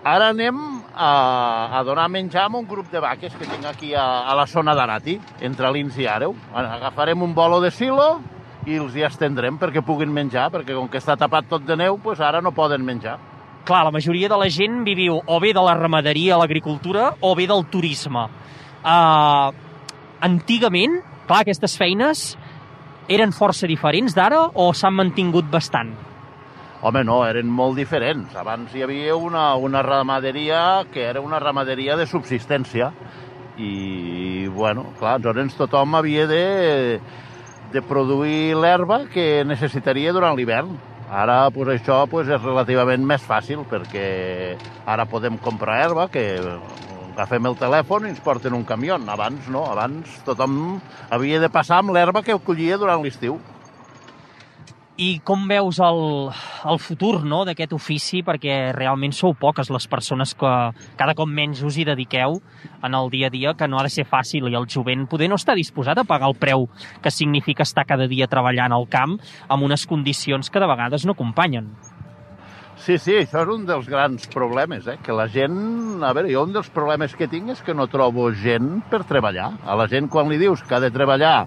Ara 0.03 0.33
anem 0.35 0.80
a, 0.95 1.79
a 1.79 1.83
donar 1.85 2.09
menjar 2.09 2.47
a 2.49 2.57
un 2.57 2.67
grup 2.69 2.91
de 2.91 3.01
vaques 3.01 3.35
que 3.35 3.47
tinc 3.47 3.65
aquí 3.67 3.95
a, 3.95 4.27
a 4.31 4.35
la 4.37 4.47
zona 4.47 4.75
d'Arati, 4.75 5.19
entre 5.41 5.71
Lins 5.73 5.99
i 5.99 6.07
Àreu. 6.11 6.35
Agafarem 6.55 7.23
un 7.23 7.35
bolo 7.35 7.61
de 7.61 7.71
silo 7.71 8.21
i 8.67 8.77
els 8.77 8.97
hi 8.97 9.05
estendrem 9.07 9.59
perquè 9.59 9.83
puguin 9.85 10.13
menjar, 10.13 10.51
perquè 10.53 10.77
com 10.77 10.89
que 10.91 11.01
està 11.01 11.17
tapat 11.17 11.49
tot 11.49 11.65
de 11.67 11.77
neu, 11.79 11.99
doncs 12.03 12.21
ara 12.21 12.43
no 12.45 12.53
poden 12.53 12.85
menjar. 12.85 13.19
Clar, 13.65 13.85
la 13.87 13.95
majoria 13.95 14.29
de 14.29 14.39
la 14.41 14.49
gent 14.51 14.83
viviu 14.85 15.21
o 15.21 15.41
bé 15.41 15.53
de 15.55 15.63
la 15.63 15.77
ramaderia, 15.77 16.39
l'agricultura, 16.41 17.15
o 17.21 17.35
bé 17.37 17.47
del 17.47 17.67
turisme. 17.71 18.27
Uh, 18.81 19.51
antigament, 20.25 21.01
clar, 21.27 21.43
aquestes 21.45 21.77
feines 21.79 22.31
eren 23.11 23.35
força 23.37 23.69
diferents 23.69 24.15
d'ara 24.17 24.47
o 24.55 24.71
s'han 24.73 24.97
mantingut 24.97 25.51
bastant? 25.53 25.93
Home, 26.81 27.03
no, 27.05 27.19
eren 27.29 27.51
molt 27.53 27.77
diferents. 27.77 28.33
Abans 28.41 28.73
hi 28.73 28.81
havia 28.87 29.13
una, 29.17 29.51
una 29.61 29.83
ramaderia 29.85 30.87
que 30.93 31.03
era 31.05 31.21
una 31.21 31.39
ramaderia 31.43 31.97
de 32.01 32.07
subsistència 32.09 32.89
i, 33.61 34.47
bueno, 34.49 34.87
clar, 34.97 35.19
llavors 35.21 35.59
tothom 35.59 35.99
havia 35.99 36.25
de, 36.31 37.01
de 37.75 37.83
produir 37.85 38.57
l'herba 38.57 39.03
que 39.13 39.45
necessitaria 39.45 40.15
durant 40.17 40.39
l'hivern. 40.39 40.73
Ara 41.11 41.51
pues, 41.53 41.69
això 41.75 42.07
pues, 42.09 42.33
és 42.33 42.41
relativament 42.41 43.05
més 43.05 43.29
fàcil 43.29 43.67
perquè 43.69 44.57
ara 44.89 45.05
podem 45.11 45.37
comprar 45.43 45.83
herba 45.85 46.09
que 46.09 46.25
agafem 47.11 47.45
el 47.51 47.61
telèfon 47.61 48.07
i 48.07 48.15
ens 48.15 48.25
porten 48.25 48.57
un 48.57 48.65
camió. 48.65 48.97
Abans 48.97 49.53
no, 49.53 49.67
abans 49.69 50.21
tothom 50.25 50.79
havia 51.13 51.45
de 51.45 51.53
passar 51.53 51.83
amb 51.83 51.93
l'herba 51.93 52.25
que 52.25 52.41
collia 52.41 52.81
durant 52.81 53.05
l'estiu. 53.05 53.37
I 55.01 55.15
com 55.25 55.47
veus 55.49 55.79
el, 55.81 56.03
el 56.69 56.79
futur 56.85 57.23
no, 57.25 57.39
d'aquest 57.49 57.71
ofici? 57.73 58.19
Perquè 58.21 58.57
realment 58.77 59.15
sou 59.17 59.33
poques 59.33 59.71
les 59.73 59.87
persones 59.89 60.35
que 60.37 60.51
cada 61.01 61.15
cop 61.17 61.31
menys 61.31 61.63
us 61.65 61.79
hi 61.81 61.87
dediqueu 61.89 62.37
en 62.85 62.97
el 62.99 63.09
dia 63.15 63.31
a 63.31 63.33
dia, 63.33 63.55
que 63.57 63.69
no 63.69 63.79
ha 63.81 63.87
de 63.87 63.93
ser 63.95 64.05
fàcil 64.05 64.51
i 64.51 64.59
el 64.61 64.69
jovent 64.69 65.07
poder 65.09 65.31
no 65.33 65.41
està 65.41 65.57
disposat 65.57 66.03
a 66.03 66.05
pagar 66.05 66.29
el 66.29 66.37
preu 66.37 66.69
que 67.01 67.15
significa 67.17 67.65
estar 67.65 67.87
cada 67.89 68.11
dia 68.13 68.29
treballant 68.29 68.77
al 68.77 68.85
camp 68.93 69.17
amb 69.49 69.65
unes 69.71 69.87
condicions 69.89 70.53
que 70.53 70.61
de 70.61 70.69
vegades 70.69 71.09
no 71.09 71.17
acompanyen. 71.17 71.73
Sí, 72.77 72.99
sí, 73.01 73.17
això 73.17 73.41
és 73.47 73.57
un 73.57 73.65
dels 73.69 73.89
grans 73.89 74.29
problemes, 74.33 74.87
eh? 74.89 74.99
que 75.01 75.17
la 75.17 75.31
gent... 75.33 76.01
A 76.05 76.13
veure, 76.17 76.29
jo 76.33 76.45
un 76.45 76.53
dels 76.53 76.69
problemes 76.73 77.17
que 77.17 77.29
tinc 77.29 77.57
és 77.57 77.65
que 77.65 77.73
no 77.77 77.89
trobo 77.93 78.29
gent 78.37 78.83
per 78.93 79.07
treballar. 79.09 79.55
A 79.65 79.81
la 79.81 79.89
gent 79.89 80.13
quan 80.13 80.29
li 80.29 80.37
dius 80.41 80.61
que 80.65 80.77
ha 80.77 80.85
de 80.85 80.93
treballar 80.93 81.47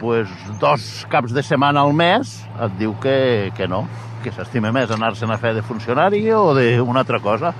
pues, 0.00 0.30
dos 0.60 1.06
caps 1.10 1.34
de 1.34 1.42
setmana 1.42 1.84
al 1.84 1.94
mes, 1.94 2.36
et 2.60 2.78
diu 2.80 2.94
que, 3.02 3.52
que 3.56 3.68
no, 3.70 3.84
que 4.24 4.32
s'estima 4.34 4.72
més 4.74 4.90
anar-se'n 4.90 5.30
a 5.30 5.38
fer 5.40 5.54
de 5.56 5.62
funcionari 5.62 6.24
o 6.34 6.52
d'una 6.56 7.04
altra 7.04 7.20
cosa. 7.22 7.54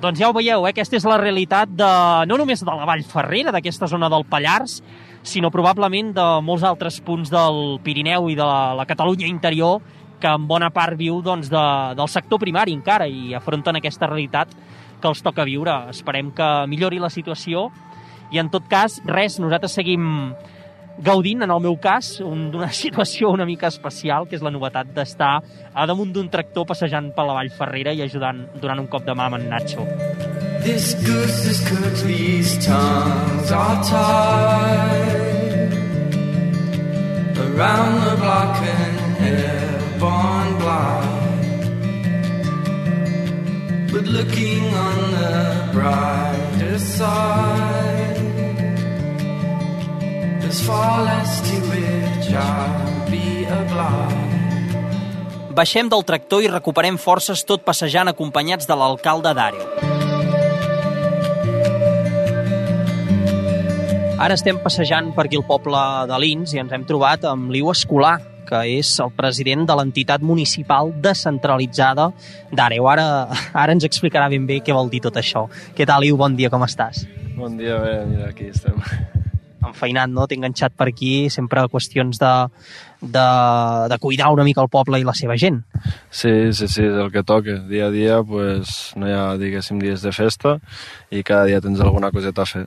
Doncs 0.00 0.16
ja 0.16 0.30
ho 0.30 0.32
veieu, 0.32 0.64
eh? 0.64 0.72
aquesta 0.72 0.96
és 0.96 1.04
la 1.04 1.18
realitat 1.20 1.68
de, 1.76 1.90
no 2.26 2.38
només 2.40 2.62
de 2.64 2.72
la 2.72 2.88
Vall 2.88 3.04
Ferrera, 3.04 3.52
d'aquesta 3.52 3.88
zona 3.90 4.08
del 4.08 4.24
Pallars, 4.24 4.78
sinó 5.22 5.50
probablement 5.52 6.14
de 6.16 6.26
molts 6.40 6.64
altres 6.64 7.02
punts 7.04 7.28
del 7.28 7.78
Pirineu 7.84 8.30
i 8.32 8.36
de 8.38 8.46
la, 8.46 8.72
la 8.78 8.86
Catalunya 8.88 9.28
interior 9.28 9.82
que 10.20 10.28
en 10.28 10.46
bona 10.48 10.70
part 10.72 10.96
viu 11.00 11.20
doncs, 11.24 11.48
de, 11.52 11.64
del 11.96 12.08
sector 12.12 12.40
primari 12.40 12.72
encara 12.76 13.08
i 13.08 13.34
afronten 13.36 13.76
aquesta 13.76 14.08
realitat 14.08 14.52
que 15.00 15.08
els 15.08 15.20
toca 15.24 15.44
viure. 15.48 15.74
Esperem 15.92 16.32
que 16.36 16.48
millori 16.68 17.00
la 17.00 17.12
situació 17.12 17.68
i 18.32 18.38
en 18.38 18.48
tot 18.50 18.66
cas, 18.70 19.00
res, 19.06 19.38
nosaltres 19.42 19.72
seguim 19.78 20.34
gaudint, 21.00 21.42
en 21.42 21.50
el 21.50 21.60
meu 21.64 21.76
cas, 21.80 22.20
un- 22.20 22.50
d'una 22.52 22.68
situació 22.82 23.30
una 23.32 23.46
mica 23.46 23.66
especial, 23.68 24.26
que 24.28 24.36
és 24.36 24.42
la 24.42 24.50
novetat 24.52 24.86
d'estar 24.94 25.40
a 25.74 25.86
damunt 25.86 26.12
d'un 26.12 26.28
tractor 26.28 26.66
passejant 26.66 27.12
per 27.16 27.24
la 27.26 27.34
Vall 27.38 27.50
Ferrera 27.50 27.92
i 27.96 28.02
ajudant, 28.02 28.46
donant 28.60 28.80
un 28.84 28.86
cop 28.92 29.04
de 29.06 29.14
mà 29.14 29.26
amb 29.30 29.36
en 29.40 29.48
Nacho. 29.50 29.86
This 30.62 30.92
goose 31.06 31.46
is 31.48 31.60
cooked, 31.66 32.04
these 32.04 32.58
tongues 32.66 33.50
are 33.50 33.80
tied 33.82 35.72
around 37.40 37.94
the 38.04 38.16
block 38.20 38.56
and 38.60 38.98
airborne 39.24 40.52
blind. 40.60 41.18
But 43.92 44.04
looking 44.06 44.64
on 44.74 44.96
the 45.12 45.70
brighter 45.72 46.78
side, 46.78 47.89
Baixem 55.54 55.86
del 55.92 56.02
tractor 56.02 56.42
i 56.42 56.48
recuperem 56.50 56.96
forces 56.98 57.44
tot 57.46 57.62
passejant 57.62 58.10
acompanyats 58.10 58.66
de 58.66 58.74
l'alcalde 58.74 59.30
d'Àreu. 59.38 59.62
Ara 64.18 64.34
estem 64.34 64.58
passejant 64.58 65.12
per 65.14 65.28
aquí 65.28 65.38
el 65.38 65.46
poble 65.46 65.78
de 66.10 66.18
Lins 66.18 66.56
i 66.56 66.58
ens 66.64 66.74
hem 66.74 66.82
trobat 66.88 67.28
amb 67.30 67.54
Liu 67.54 67.70
Escolar, 67.70 68.18
que 68.50 68.64
és 68.74 68.90
el 68.98 69.14
president 69.14 69.62
de 69.70 69.78
l'entitat 69.78 70.18
municipal 70.18 70.90
descentralitzada 70.98 72.10
d'Àreu. 72.50 72.90
Ara, 72.90 73.06
ara 73.54 73.78
ens 73.78 73.86
explicarà 73.86 74.26
ben 74.34 74.50
bé 74.50 74.58
què 74.66 74.74
vol 74.74 74.90
dir 74.90 75.04
tot 75.06 75.14
això. 75.22 75.46
Què 75.78 75.86
tal, 75.86 76.02
Liu? 76.02 76.18
Bon 76.18 76.34
dia, 76.34 76.50
com 76.50 76.66
estàs? 76.66 77.06
Bon 77.38 77.54
dia, 77.54 77.78
bé, 77.78 77.96
mira, 78.10 78.34
aquí 78.34 78.50
estem. 78.50 78.82
Enfeinat, 79.66 80.10
no? 80.12 80.26
T'he 80.26 80.38
enganxat 80.38 80.74
per 80.78 80.88
aquí, 80.90 81.28
sempre 81.32 81.66
qüestions 81.72 82.20
de, 82.20 82.32
de, 83.00 83.26
de 83.92 83.98
cuidar 84.02 84.32
una 84.34 84.46
mica 84.46 84.62
el 84.64 84.70
poble 84.72 85.00
i 85.00 85.06
la 85.06 85.14
seva 85.16 85.36
gent. 85.40 85.62
Sí, 86.10 86.52
sí, 86.52 86.68
sí, 86.68 86.84
és 86.86 86.98
el 87.04 87.12
que 87.14 87.24
toca. 87.26 87.60
Dia 87.70 87.88
a 87.88 87.94
dia, 87.94 88.20
pues, 88.26 88.92
no 88.96 89.08
hi 89.08 89.16
ha, 89.16 89.24
diguéssim, 89.40 89.80
dies 89.82 90.04
de 90.06 90.12
festa 90.16 90.58
i 91.10 91.24
cada 91.26 91.48
dia 91.50 91.62
tens 91.64 91.80
alguna 91.80 92.12
coseta 92.14 92.46
a 92.46 92.50
fer. 92.50 92.66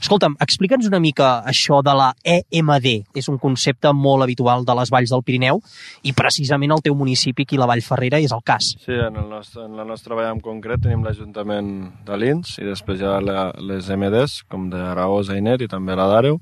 Escolta'm, 0.00 0.36
explica'ns 0.42 0.88
una 0.90 1.00
mica 1.02 1.40
això 1.48 1.80
de 1.84 1.94
la 1.96 2.10
EMD. 2.22 2.88
És 3.16 3.30
un 3.32 3.38
concepte 3.42 3.92
molt 3.96 4.26
habitual 4.26 4.66
de 4.66 4.76
les 4.78 4.92
valls 4.92 5.12
del 5.12 5.24
Pirineu 5.26 5.62
i 6.06 6.14
precisament 6.16 6.76
el 6.76 6.84
teu 6.84 6.96
municipi, 6.98 7.46
aquí 7.46 7.58
la 7.60 7.68
Vall 7.70 7.84
Ferrera, 7.84 8.20
és 8.20 8.34
el 8.34 8.44
cas. 8.46 8.74
Sí, 8.84 8.94
en, 8.94 9.16
el 9.16 9.28
nostre, 9.30 9.64
en 9.64 9.76
la 9.78 9.86
nostra 9.88 10.18
vall 10.18 10.32
en 10.34 10.42
concret 10.44 10.82
tenim 10.84 11.04
l'Ajuntament 11.06 11.72
de 12.06 12.20
Lins 12.20 12.56
i 12.60 12.68
després 12.68 13.00
hi 13.00 13.08
ha 13.08 13.18
la, 13.24 13.50
les 13.58 13.90
MDs, 13.92 14.42
com 14.50 14.70
d'Araós, 14.72 15.32
Ainer 15.32 15.60
i 15.62 15.70
també 15.70 15.96
la 15.96 16.08
d'Àreu. 16.12 16.40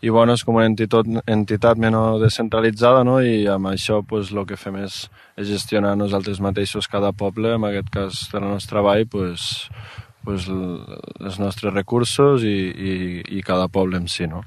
I 0.00 0.08
bueno, 0.08 0.32
és 0.32 0.42
com 0.48 0.56
una 0.56 0.64
entitat, 0.64 1.08
entitat 1.28 1.80
menys 1.80 2.22
descentralitzada 2.22 3.02
no? 3.04 3.18
i 3.20 3.44
amb 3.52 3.68
això 3.68 4.00
pues, 4.00 4.30
el 4.32 4.46
que 4.48 4.56
fem 4.56 4.78
és, 4.80 5.02
és 5.36 5.50
gestionar 5.50 5.92
nosaltres 6.00 6.40
mateixos 6.40 6.88
cada 6.88 7.12
poble, 7.12 7.52
en 7.58 7.66
aquest 7.68 7.90
cas 7.92 8.22
de 8.32 8.40
la 8.40 8.48
nostra 8.48 8.80
vall, 8.80 9.04
pues, 9.12 9.50
pues, 10.24 10.46
els 10.50 11.40
nostres 11.40 11.74
recursos 11.74 12.44
i, 12.46 12.56
i, 12.70 12.94
i 13.38 13.42
cada 13.46 13.68
poble 13.72 14.00
en 14.00 14.08
si. 14.08 14.28
No? 14.30 14.44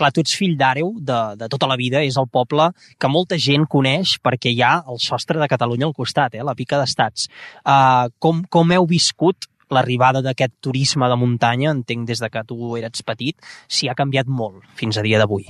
Clar, 0.00 0.12
tu 0.16 0.22
ets 0.24 0.32
fill 0.38 0.56
d'Àreu 0.56 0.94
de, 0.96 1.20
de 1.36 1.48
tota 1.52 1.68
la 1.68 1.76
vida, 1.76 2.00
és 2.06 2.16
el 2.16 2.28
poble 2.32 2.70
que 2.98 3.12
molta 3.12 3.36
gent 3.36 3.66
coneix 3.68 4.16
perquè 4.24 4.52
hi 4.54 4.62
ha 4.64 4.78
el 4.88 5.00
sostre 5.02 5.40
de 5.40 5.48
Catalunya 5.50 5.90
al 5.90 5.96
costat, 5.96 6.38
eh, 6.38 6.44
la 6.46 6.56
pica 6.56 6.80
d'estats. 6.80 7.28
Uh, 7.60 8.08
com, 8.22 8.44
com 8.48 8.72
heu 8.72 8.88
viscut 8.88 9.50
l'arribada 9.70 10.22
d'aquest 10.24 10.56
turisme 10.64 11.08
de 11.08 11.18
muntanya, 11.20 11.70
entenc 11.74 12.08
des 12.08 12.20
de 12.22 12.30
que 12.32 12.42
tu 12.48 12.74
eres 12.78 13.04
petit, 13.06 13.36
si 13.68 13.88
ha 13.88 13.96
canviat 13.98 14.26
molt 14.26 14.64
fins 14.78 14.98
a 14.98 15.04
dia 15.06 15.20
d'avui. 15.20 15.46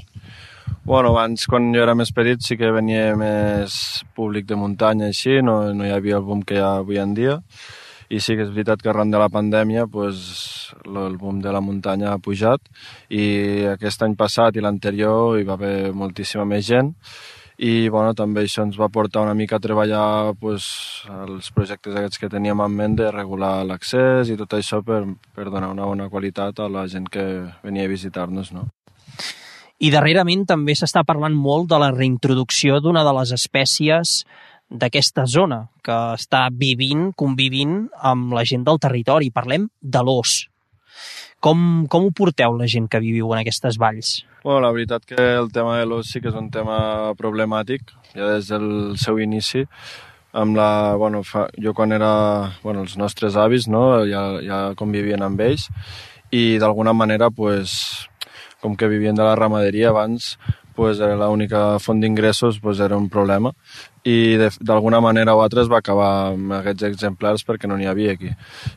Bueno, 0.85 1.12
abans, 1.12 1.47
quan 1.49 1.71
jo 1.75 1.83
era 1.83 1.95
més 1.95 2.11
petit, 2.12 2.43
sí 2.45 2.57
que 2.59 2.73
venia 2.75 3.14
més 3.19 4.02
públic 4.17 4.49
de 4.49 4.59
muntanya 4.59 5.11
així, 5.11 5.40
no, 5.45 5.61
no 5.76 5.87
hi 5.87 5.95
havia 5.95 6.19
el 6.19 6.26
boom 6.26 6.43
que 6.47 6.59
hi 6.59 6.64
ha 6.64 6.79
avui 6.81 7.00
en 7.00 7.14
dia. 7.17 7.38
I 8.11 8.19
sí 8.19 8.35
que 8.35 8.43
és 8.43 8.50
veritat 8.50 8.81
que 8.83 8.90
arran 8.90 9.12
de 9.12 9.19
la 9.23 9.29
pandèmia 9.31 9.87
pues, 9.87 10.73
el 10.85 11.19
boom 11.19 11.38
de 11.43 11.52
la 11.55 11.62
muntanya 11.62 12.12
ha 12.12 12.23
pujat 12.23 12.64
i 13.09 13.67
aquest 13.71 14.02
any 14.02 14.17
passat 14.19 14.57
i 14.57 14.64
l'anterior 14.64 15.38
hi 15.38 15.47
va 15.47 15.55
haver 15.55 15.93
moltíssima 15.95 16.45
més 16.45 16.67
gent 16.67 16.90
i 17.61 17.90
bueno, 17.93 18.14
també 18.17 18.47
això 18.47 18.64
ens 18.64 18.79
va 18.81 18.88
portar 18.88 19.21
una 19.26 19.35
mica 19.37 19.59
a 19.59 19.62
treballar 19.62 20.33
pues, 20.40 20.64
els 21.12 21.50
projectes 21.52 21.93
aquests 21.93 22.23
que 22.23 22.31
teníem 22.33 22.62
en 22.64 22.73
ment 22.73 22.95
de 22.97 23.11
regular 23.12 23.67
l'accés 23.69 24.33
i 24.33 24.37
tot 24.40 24.57
això 24.57 24.81
per, 24.83 25.02
per 25.37 25.50
donar 25.50 25.69
una 25.75 25.85
bona 25.85 26.09
qualitat 26.09 26.62
a 26.64 26.71
la 26.73 26.87
gent 26.88 27.11
que 27.12 27.26
venia 27.62 27.85
a 27.85 27.93
visitar-nos. 27.93 28.55
No? 28.57 28.64
I 29.81 29.93
darrerament 29.93 30.47
també 30.49 30.73
s'està 30.73 31.05
parlant 31.05 31.37
molt 31.37 31.69
de 31.69 31.76
la 31.81 31.90
reintroducció 31.93 32.81
d'una 32.81 33.05
de 33.05 33.12
les 33.21 33.35
espècies 33.37 34.23
d'aquesta 34.71 35.27
zona, 35.27 35.65
que 35.83 35.97
està 36.15 36.47
vivint, 36.55 37.11
convivint 37.19 37.89
amb 38.07 38.35
la 38.37 38.45
gent 38.47 38.65
del 38.67 38.79
territori. 38.83 39.31
Parlem 39.35 39.69
de 39.83 40.03
l'os. 40.07 40.45
Com, 41.41 41.87
com 41.91 42.07
ho 42.07 42.12
porteu 42.12 42.55
la 42.59 42.69
gent 42.69 42.87
que 42.93 43.00
viviu 43.00 43.33
en 43.33 43.41
aquestes 43.41 43.79
valls? 43.81 44.21
Bueno, 44.45 44.61
la 44.65 44.73
veritat 44.73 45.05
que 45.09 45.19
el 45.19 45.50
tema 45.53 45.79
de 45.79 45.89
l'os 45.89 46.12
sí 46.12 46.21
que 46.21 46.31
és 46.31 46.37
un 46.37 46.50
tema 46.53 47.12
problemàtic, 47.19 47.91
ja 48.15 48.29
des 48.35 48.49
del 48.53 48.97
seu 49.00 49.19
inici, 49.21 49.65
amb 50.33 50.57
la, 50.57 50.95
bueno, 51.00 51.25
fa, 51.27 51.49
jo 51.59 51.75
quan 51.75 51.93
era, 51.93 52.12
bueno, 52.62 52.85
els 52.87 52.97
nostres 53.00 53.37
avis, 53.41 53.67
no, 53.69 54.05
ja, 54.07 54.23
ja 54.45 54.61
convivien 54.79 55.25
amb 55.27 55.41
ells 55.43 55.67
i 56.31 56.61
d'alguna 56.62 56.95
manera, 56.95 57.31
pues, 57.35 58.07
com 58.61 58.77
que 58.77 58.89
vivien 58.89 59.17
de 59.17 59.27
la 59.27 59.35
ramaderia 59.35 59.91
abans, 59.91 60.37
pues, 60.77 61.00
era 61.00 61.17
l'única 61.19 61.79
font 61.83 62.00
d'ingressos 62.00 62.61
pues, 62.61 62.81
era 62.81 62.97
un 62.97 63.09
problema 63.11 63.53
i 64.04 64.38
d'alguna 64.61 65.00
manera 65.00 65.35
o 65.37 65.42
altra 65.42 65.62
es 65.62 65.69
va 65.69 65.80
acabar 65.83 66.33
amb 66.33 66.54
aquests 66.61 66.87
exemplars 66.88 67.45
perquè 67.45 67.69
no 67.69 67.76
n'hi 67.76 67.88
havia 67.90 68.14
aquí. 68.16 68.30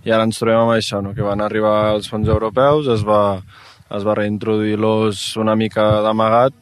I 0.04 0.12
ara 0.12 0.28
ens 0.28 0.40
trobem 0.40 0.66
amb 0.66 0.76
això, 0.76 1.02
no? 1.02 1.14
que 1.16 1.24
van 1.24 1.42
arribar 1.42 1.94
els 1.94 2.10
fons 2.12 2.28
europeus, 2.28 2.90
es 2.92 3.06
va, 3.08 3.40
es 3.90 4.04
va 4.04 4.18
reintroduir 4.20 4.78
l'os 4.80 5.36
una 5.40 5.56
mica 5.56 6.02
d'amagat 6.04 6.54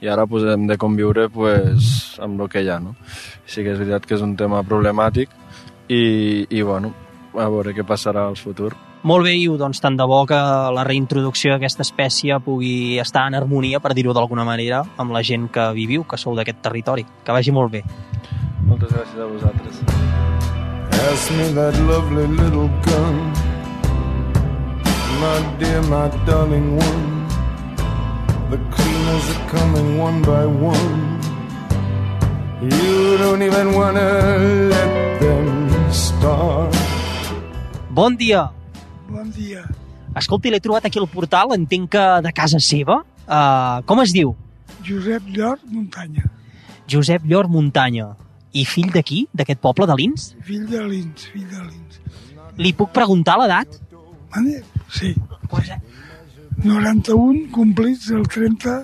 i 0.00 0.08
ara 0.08 0.26
pues, 0.26 0.44
hem 0.44 0.66
de 0.66 0.78
conviure 0.80 1.28
pues, 1.28 2.16
amb 2.22 2.40
el 2.40 2.48
que 2.48 2.62
hi 2.64 2.70
ha. 2.70 2.80
No? 2.80 2.96
Sí 3.44 3.62
que 3.62 3.74
és 3.74 3.80
veritat 3.82 4.06
que 4.06 4.16
és 4.16 4.24
un 4.24 4.36
tema 4.36 4.62
problemàtic 4.64 5.32
i, 5.88 6.46
i 6.48 6.62
bueno, 6.62 6.94
a 7.36 7.48
veure 7.52 7.74
què 7.76 7.84
passarà 7.86 8.26
al 8.26 8.36
futur. 8.36 8.72
Molt 9.06 9.22
bé, 9.26 9.36
Iu, 9.38 9.54
doncs 9.60 9.78
tant 9.82 9.96
de 9.96 10.04
bo 10.08 10.24
que 10.26 10.38
la 10.74 10.84
reintroducció 10.86 11.52
d'aquesta 11.52 11.84
espècie 11.86 12.38
pugui 12.42 12.98
estar 12.98 13.26
en 13.28 13.36
harmonia, 13.38 13.78
per 13.80 13.92
dir-ho 13.94 14.14
d'alguna 14.16 14.44
manera, 14.48 14.82
amb 14.98 15.14
la 15.14 15.22
gent 15.22 15.46
que 15.52 15.68
viviu, 15.76 16.02
que 16.08 16.18
sou 16.18 16.34
d'aquest 16.34 16.58
territori. 16.64 17.06
Que 17.24 17.36
vagi 17.36 17.54
molt 17.54 17.70
bé. 17.76 17.84
Moltes 18.66 18.90
gràcies 18.90 19.20
a 19.20 19.28
vosaltres. 19.30 19.82
Pass 20.90 21.30
me 21.36 21.52
that 21.54 21.78
lovely 21.86 22.26
little 22.26 22.68
gun. 22.88 23.20
My 25.20 25.38
dear, 25.58 25.82
my 25.82 26.08
darling 26.26 26.76
one. 26.76 27.06
The 28.50 28.58
cleaners 28.74 29.30
are 29.34 29.48
coming 29.50 29.98
one 29.98 30.22
by 30.22 30.46
one. 30.46 31.20
You 32.62 33.18
don't 33.18 33.42
even 33.42 33.72
wanna 33.74 34.08
let 34.70 35.20
them 35.20 35.92
start. 35.92 36.85
Bon 37.96 38.12
dia! 38.16 38.50
Bon 39.08 39.28
dia. 39.32 39.62
Escolti, 40.16 40.50
l'he 40.52 40.60
trobat 40.64 40.86
aquí 40.88 41.00
al 41.00 41.08
portal, 41.12 41.52
entenc 41.56 41.90
que 41.94 42.04
de 42.24 42.32
casa 42.36 42.60
seva. 42.62 43.00
Uh, 43.26 43.80
com 43.88 44.00
es 44.02 44.12
diu? 44.14 44.34
Josep 44.86 45.24
Llor 45.34 45.58
Muntanya, 45.72 46.24
Josep 46.90 47.24
Llor 47.26 47.48
Muntanya. 47.50 48.12
I 48.56 48.62
fill 48.64 48.88
d'aquí, 48.94 49.26
d'aquest 49.36 49.60
poble 49.60 49.84
de 49.90 49.96
Lins? 49.98 50.30
fill 50.46 50.64
de 50.70 50.80
Lins, 50.88 51.26
fill 51.32 51.44
de 51.50 51.62
Lins. 51.66 51.98
Li 52.56 52.70
puc 52.72 52.92
preguntar 52.94 53.34
l'edat? 53.40 53.74
Sí. 54.92 55.10
Pues, 55.50 55.68
eh, 55.74 55.80
91 56.64 57.50
complits 57.52 58.08
el 58.10 58.22
30 58.28 58.78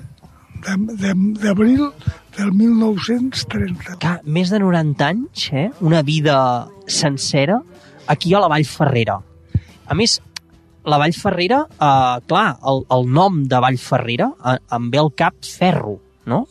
de- 0.66 0.96
de- 0.96 1.40
d'abril 1.40 1.86
del 2.36 2.52
1930. 2.52 3.96
que 3.98 4.12
més 4.24 4.50
de 4.50 4.58
90 4.58 5.06
anys, 5.08 5.48
eh? 5.52 5.70
una 5.80 6.02
vida 6.02 6.68
sencera, 6.86 7.62
aquí 8.12 8.34
a 8.34 8.42
la 8.42 8.50
Vall 8.52 8.66
Ferrera. 8.68 9.18
A 9.88 9.96
més, 9.98 10.18
la 10.84 10.98
Vall 11.00 11.14
Ferrera, 11.16 11.62
eh, 11.72 12.18
clar, 12.28 12.48
el, 12.68 12.84
el 12.96 13.08
nom 13.18 13.42
de 13.48 13.62
Vall 13.64 13.80
Ferrera 13.80 14.32
eh, 14.52 14.58
em 14.76 14.90
ve 14.92 15.00
al 15.02 15.12
cap 15.18 15.38
ferro, 15.46 15.98
no? 16.28 16.44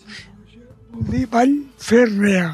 Vol 0.91 1.08
dir 1.13 1.27
Vall 1.32 1.56
Ferrea, 1.82 2.50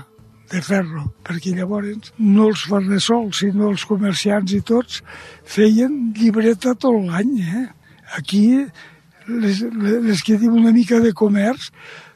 de 0.51 0.61
ferro, 0.63 1.03
perquè 1.27 1.53
llavors 1.57 2.11
no 2.23 2.47
els 2.51 2.63
ferressols, 2.69 3.41
sinó 3.41 3.71
els 3.73 3.83
comerciants 3.87 4.53
i 4.55 4.61
tots 4.65 5.01
feien 5.47 6.13
llibreta 6.15 6.75
tot 6.79 6.95
l'any, 7.07 7.33
eh? 7.43 7.65
Aquí, 8.17 8.43
les, 9.27 9.63
les 10.07 10.23
que 10.23 10.37
diuen 10.39 10.61
una 10.61 10.75
mica 10.75 11.01
de 11.03 11.11
comerç, 11.11 11.71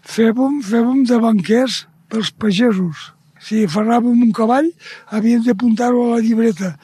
fèiem, 0.08 0.62
fèiem 0.64 1.04
de 1.10 1.20
banquers 1.20 1.82
pels 2.12 2.32
pagesos. 2.32 3.12
Si 3.42 3.64
ferràvem 3.72 4.22
un 4.28 4.32
cavall, 4.38 4.68
havien 5.10 5.42
d'apuntar-ho 5.46 6.04
a 6.06 6.16
la 6.16 6.22
llibreta. 6.22 6.76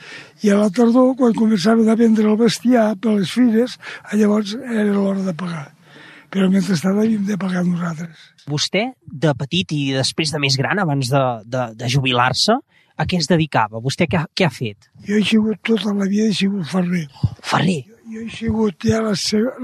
I 0.43 0.49
a 0.53 0.57
la 0.63 0.69
tardor, 0.73 1.11
quan 1.19 1.35
començaven 1.37 1.89
a 1.89 1.95
vendre 1.99 2.25
el 2.31 2.37
bestiar 2.39 2.95
per 3.01 3.13
les 3.19 3.31
fires, 3.31 3.77
llavors 4.17 4.55
era 4.65 4.87
l'hora 4.91 5.21
de 5.25 5.33
pagar. 5.37 5.67
Però 6.33 6.49
mentrestant 6.51 6.97
havíem 6.99 7.23
de 7.27 7.37
pagar 7.39 7.61
nosaltres. 7.63 8.23
Vostè, 8.49 8.87
de 9.07 9.31
petit 9.37 9.71
i 9.75 9.83
després 9.95 10.33
de 10.33 10.41
més 10.43 10.57
gran, 10.59 10.79
abans 10.83 11.07
de, 11.13 11.21
de, 11.45 11.61
de 11.79 11.89
jubilar-se, 11.93 12.57
a 12.97 13.05
què 13.05 13.19
es 13.21 13.29
dedicava? 13.29 13.77
Vostè 13.83 14.07
què, 14.09 14.17
ha- 14.23 14.29
què 14.33 14.47
ha 14.47 14.51
fet? 14.51 14.89
Jo 15.05 15.19
he 15.19 15.23
sigut 15.23 15.61
tota 15.63 15.93
la 15.93 16.07
vida, 16.09 16.25
he 16.31 16.33
sigut 16.35 16.65
ferrer. 16.67 17.05
Ferrer. 17.45 17.83
Jo 18.07 18.23
he 18.25 18.29
sigut 18.33 18.81
ja 18.87 19.01
la, 19.05 19.13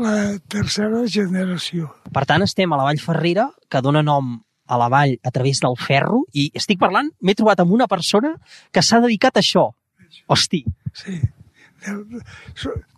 la 0.03 0.15
tercera 0.51 1.01
generació. 1.09 1.89
Per 2.13 2.25
tant, 2.29 2.43
estem 2.45 2.71
a 2.71 2.77
la 2.79 2.85
Vall 2.91 3.01
Ferrera, 3.01 3.47
que 3.71 3.81
dona 3.81 4.03
nom 4.05 4.35
a 4.65 4.79
la 4.79 4.89
vall 4.89 5.17
a 5.23 5.31
través 5.31 5.59
del 5.63 5.75
ferro, 5.79 6.23
i 6.33 6.49
estic 6.55 6.79
parlant, 6.79 7.11
m'he 7.21 7.35
trobat 7.35 7.63
amb 7.63 7.73
una 7.75 7.87
persona 7.91 8.35
que 8.71 8.83
s'ha 8.83 9.01
dedicat 9.03 9.37
a 9.37 9.43
això. 9.43 9.69
Hosti, 10.29 10.63
Sí, 10.93 11.19
del, 11.85 12.03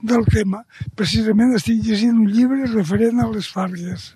del 0.04 0.26
tema. 0.32 0.64
Precisament 1.00 1.56
estic 1.56 1.82
llegint 1.88 2.20
un 2.20 2.32
llibre 2.32 2.68
referent 2.74 3.22
a 3.24 3.30
les 3.32 3.48
fargues, 3.52 4.10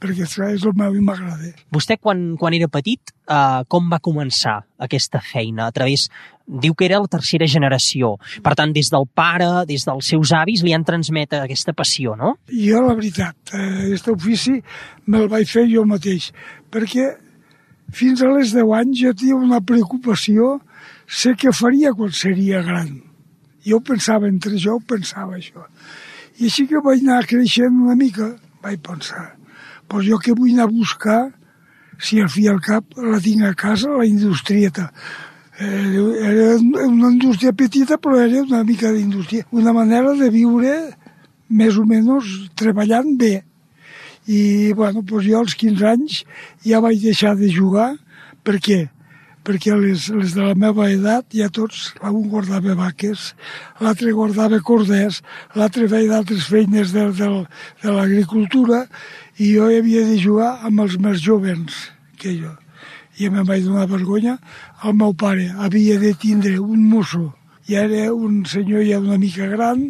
perquè 0.00 0.26
és 0.26 0.64
el 0.64 0.74
meu 0.76 0.96
i 0.96 1.04
m'agrada. 1.04 1.52
Vostè, 1.74 1.98
quan, 2.00 2.36
quan 2.40 2.56
era 2.56 2.68
petit, 2.72 3.12
eh, 3.28 3.62
com 3.68 3.88
va 3.90 4.00
començar 4.00 4.60
aquesta 4.78 5.22
feina? 5.24 5.68
A 5.68 5.72
través... 5.72 6.08
Diu 6.48 6.72
que 6.72 6.86
era 6.86 6.96
la 6.96 7.10
tercera 7.12 7.44
generació. 7.44 8.14
Per 8.40 8.54
tant, 8.56 8.70
des 8.72 8.88
del 8.88 9.04
pare, 9.12 9.66
des 9.68 9.82
dels 9.84 10.06
seus 10.08 10.30
avis, 10.32 10.62
li 10.64 10.72
han 10.72 10.86
transmet 10.88 11.34
aquesta 11.36 11.74
passió, 11.76 12.14
no? 12.16 12.38
Jo, 12.48 12.80
la 12.86 12.94
veritat, 12.96 13.36
eh, 13.52 13.90
aquest 13.90 14.08
ofici 14.14 14.54
me'l 15.12 15.28
vaig 15.28 15.44
fer 15.52 15.66
jo 15.68 15.84
mateix, 15.84 16.30
perquè 16.72 17.10
fins 17.92 18.22
a 18.24 18.30
les 18.32 18.54
10 18.56 18.72
anys 18.80 19.02
jo 19.02 19.12
tenia 19.16 19.36
una 19.36 19.60
preocupació, 19.64 20.54
sé 21.04 21.34
què 21.36 21.52
faria 21.52 21.92
quan 21.96 22.12
seria 22.12 22.62
gran. 22.64 22.94
Jo 23.64 23.78
ho 23.78 23.84
pensava, 23.84 24.28
entre 24.28 24.56
jo 24.60 24.76
ho 24.76 24.80
pensava 24.80 25.36
això. 25.36 25.64
I 26.38 26.46
així 26.48 26.68
que 26.70 26.82
vaig 26.84 27.02
anar 27.04 27.24
creixent 27.26 27.80
una 27.84 27.96
mica, 27.98 28.34
vaig 28.62 28.80
pensar, 28.84 29.32
doncs 29.88 30.06
jo 30.08 30.20
què 30.22 30.36
vull 30.36 30.52
anar 30.54 30.68
a 30.68 30.72
buscar 30.72 31.20
si 31.98 32.20
al 32.22 32.30
fi 32.30 32.46
al 32.48 32.60
cap 32.62 32.84
la 32.96 33.18
tinc 33.20 33.42
a 33.44 33.54
casa, 33.58 33.90
la 33.90 34.06
industrieta. 34.06 34.90
Eh, 35.58 35.98
era 36.22 36.54
una 36.86 37.10
indústria 37.10 37.52
petita, 37.52 37.98
però 37.98 38.20
era 38.22 38.44
una 38.44 38.62
mica 38.64 38.92
d'indústria. 38.94 39.44
Una 39.50 39.72
manera 39.74 40.14
de 40.14 40.30
viure 40.30 40.74
més 41.48 41.78
o 41.78 41.84
menys 41.88 42.50
treballant 42.54 43.16
bé. 43.18 43.42
I, 44.28 44.72
bueno, 44.76 45.02
doncs 45.02 45.26
jo 45.26 45.40
als 45.40 45.56
15 45.58 45.88
anys 45.88 46.22
ja 46.62 46.82
vaig 46.84 47.02
deixar 47.02 47.34
de 47.36 47.50
jugar. 47.50 47.96
Per 48.46 48.60
què? 48.62 48.84
Perquè 49.48 49.74
les, 49.80 50.10
les 50.12 50.34
de 50.36 50.44
la 50.44 50.54
meva 50.54 50.90
edat 50.92 51.32
ja 51.34 51.48
tots, 51.48 51.94
un 52.04 52.28
guardava 52.28 52.74
vaques, 52.76 53.32
l'altre 53.80 54.12
guardava 54.12 54.60
corders, 54.60 55.22
l'altre 55.56 55.88
feia 55.88 56.10
d'altres 56.12 56.50
feines 56.52 56.92
de, 56.92 57.06
de, 57.16 57.30
de 57.82 57.94
l'agricultura 57.96 58.84
i 59.38 59.52
jo 59.54 59.68
havia 59.70 60.04
de 60.06 60.18
jugar 60.18 60.58
amb 60.66 60.82
els 60.84 60.98
més 61.02 61.22
jovens 61.22 61.76
que 62.18 62.34
jo. 62.34 62.54
I 63.18 63.26
em 63.26 63.38
vaig 63.46 63.64
donar 63.66 63.88
vergonya. 63.90 64.36
El 64.86 64.94
meu 64.98 65.14
pare 65.14 65.48
havia 65.58 65.98
de 65.98 66.12
tindre 66.18 66.58
un 66.62 66.84
mosso 66.90 67.32
i 67.68 67.76
era 67.76 68.12
un 68.14 68.44
senyor 68.48 68.86
ja 68.86 69.00
una 69.02 69.18
mica 69.18 69.46
gran 69.50 69.88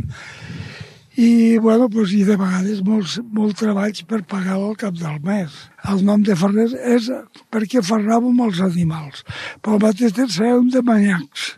i, 1.18 1.58
bueno, 1.58 1.88
doncs, 1.90 2.12
i 2.14 2.22
de 2.26 2.36
vegades 2.38 2.82
molts, 2.86 3.16
molt 3.34 3.58
treballs 3.58 4.04
per 4.06 4.20
pagar-lo 4.30 4.70
al 4.70 4.76
cap 4.78 4.94
del 4.98 5.16
mes. 5.24 5.54
El 5.90 6.04
nom 6.06 6.22
de 6.22 6.36
ferrer 6.38 6.68
és 6.94 7.08
perquè 7.50 7.82
ferràvem 7.82 8.38
els 8.44 8.60
animals, 8.62 9.24
però 9.58 9.78
al 9.78 9.86
mateix 9.88 10.14
temps 10.14 10.38
fèiem 10.38 10.68
de 10.74 10.82
manyacs. 10.86 11.48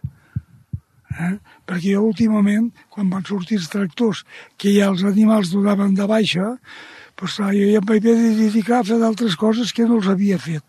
Eh? 1.10 1.34
Perquè 1.68 1.92
jo 1.92 2.06
últimament, 2.08 2.70
quan 2.88 3.12
van 3.12 3.26
sortir 3.28 3.58
els 3.60 3.68
tractors, 3.68 4.24
que 4.56 4.72
ja 4.72 4.88
els 4.94 5.04
animals 5.04 5.52
donaven 5.52 5.92
de 5.98 6.08
baixa, 6.08 6.54
clar, 7.28 7.52
jo 7.52 7.68
ja 7.68 7.80
em 7.80 7.86
vaig 7.86 8.02
dedicar 8.02 8.80
a 8.80 8.86
fer 8.88 8.98
d'altres 9.00 9.36
coses 9.36 9.72
que 9.76 9.84
no 9.84 9.98
els 10.00 10.08
havia 10.08 10.38
fet. 10.40 10.64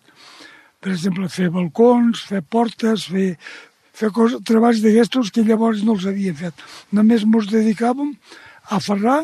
Per 0.82 0.92
exemple, 0.92 1.30
fer 1.30 1.52
balcons, 1.54 2.24
fer 2.28 2.42
portes, 2.42 3.06
fer, 3.12 3.36
fer 3.94 4.10
coses, 4.16 4.42
treballs 4.48 4.82
d'aquestos 4.84 5.30
que 5.32 5.46
llavors 5.48 5.84
no 5.86 5.96
els 5.96 6.08
havia 6.10 6.34
fet. 6.34 6.66
Només 6.92 7.24
ens 7.28 7.52
dedicàvem 7.52 8.16
a 8.70 8.80
ferrar 8.82 9.22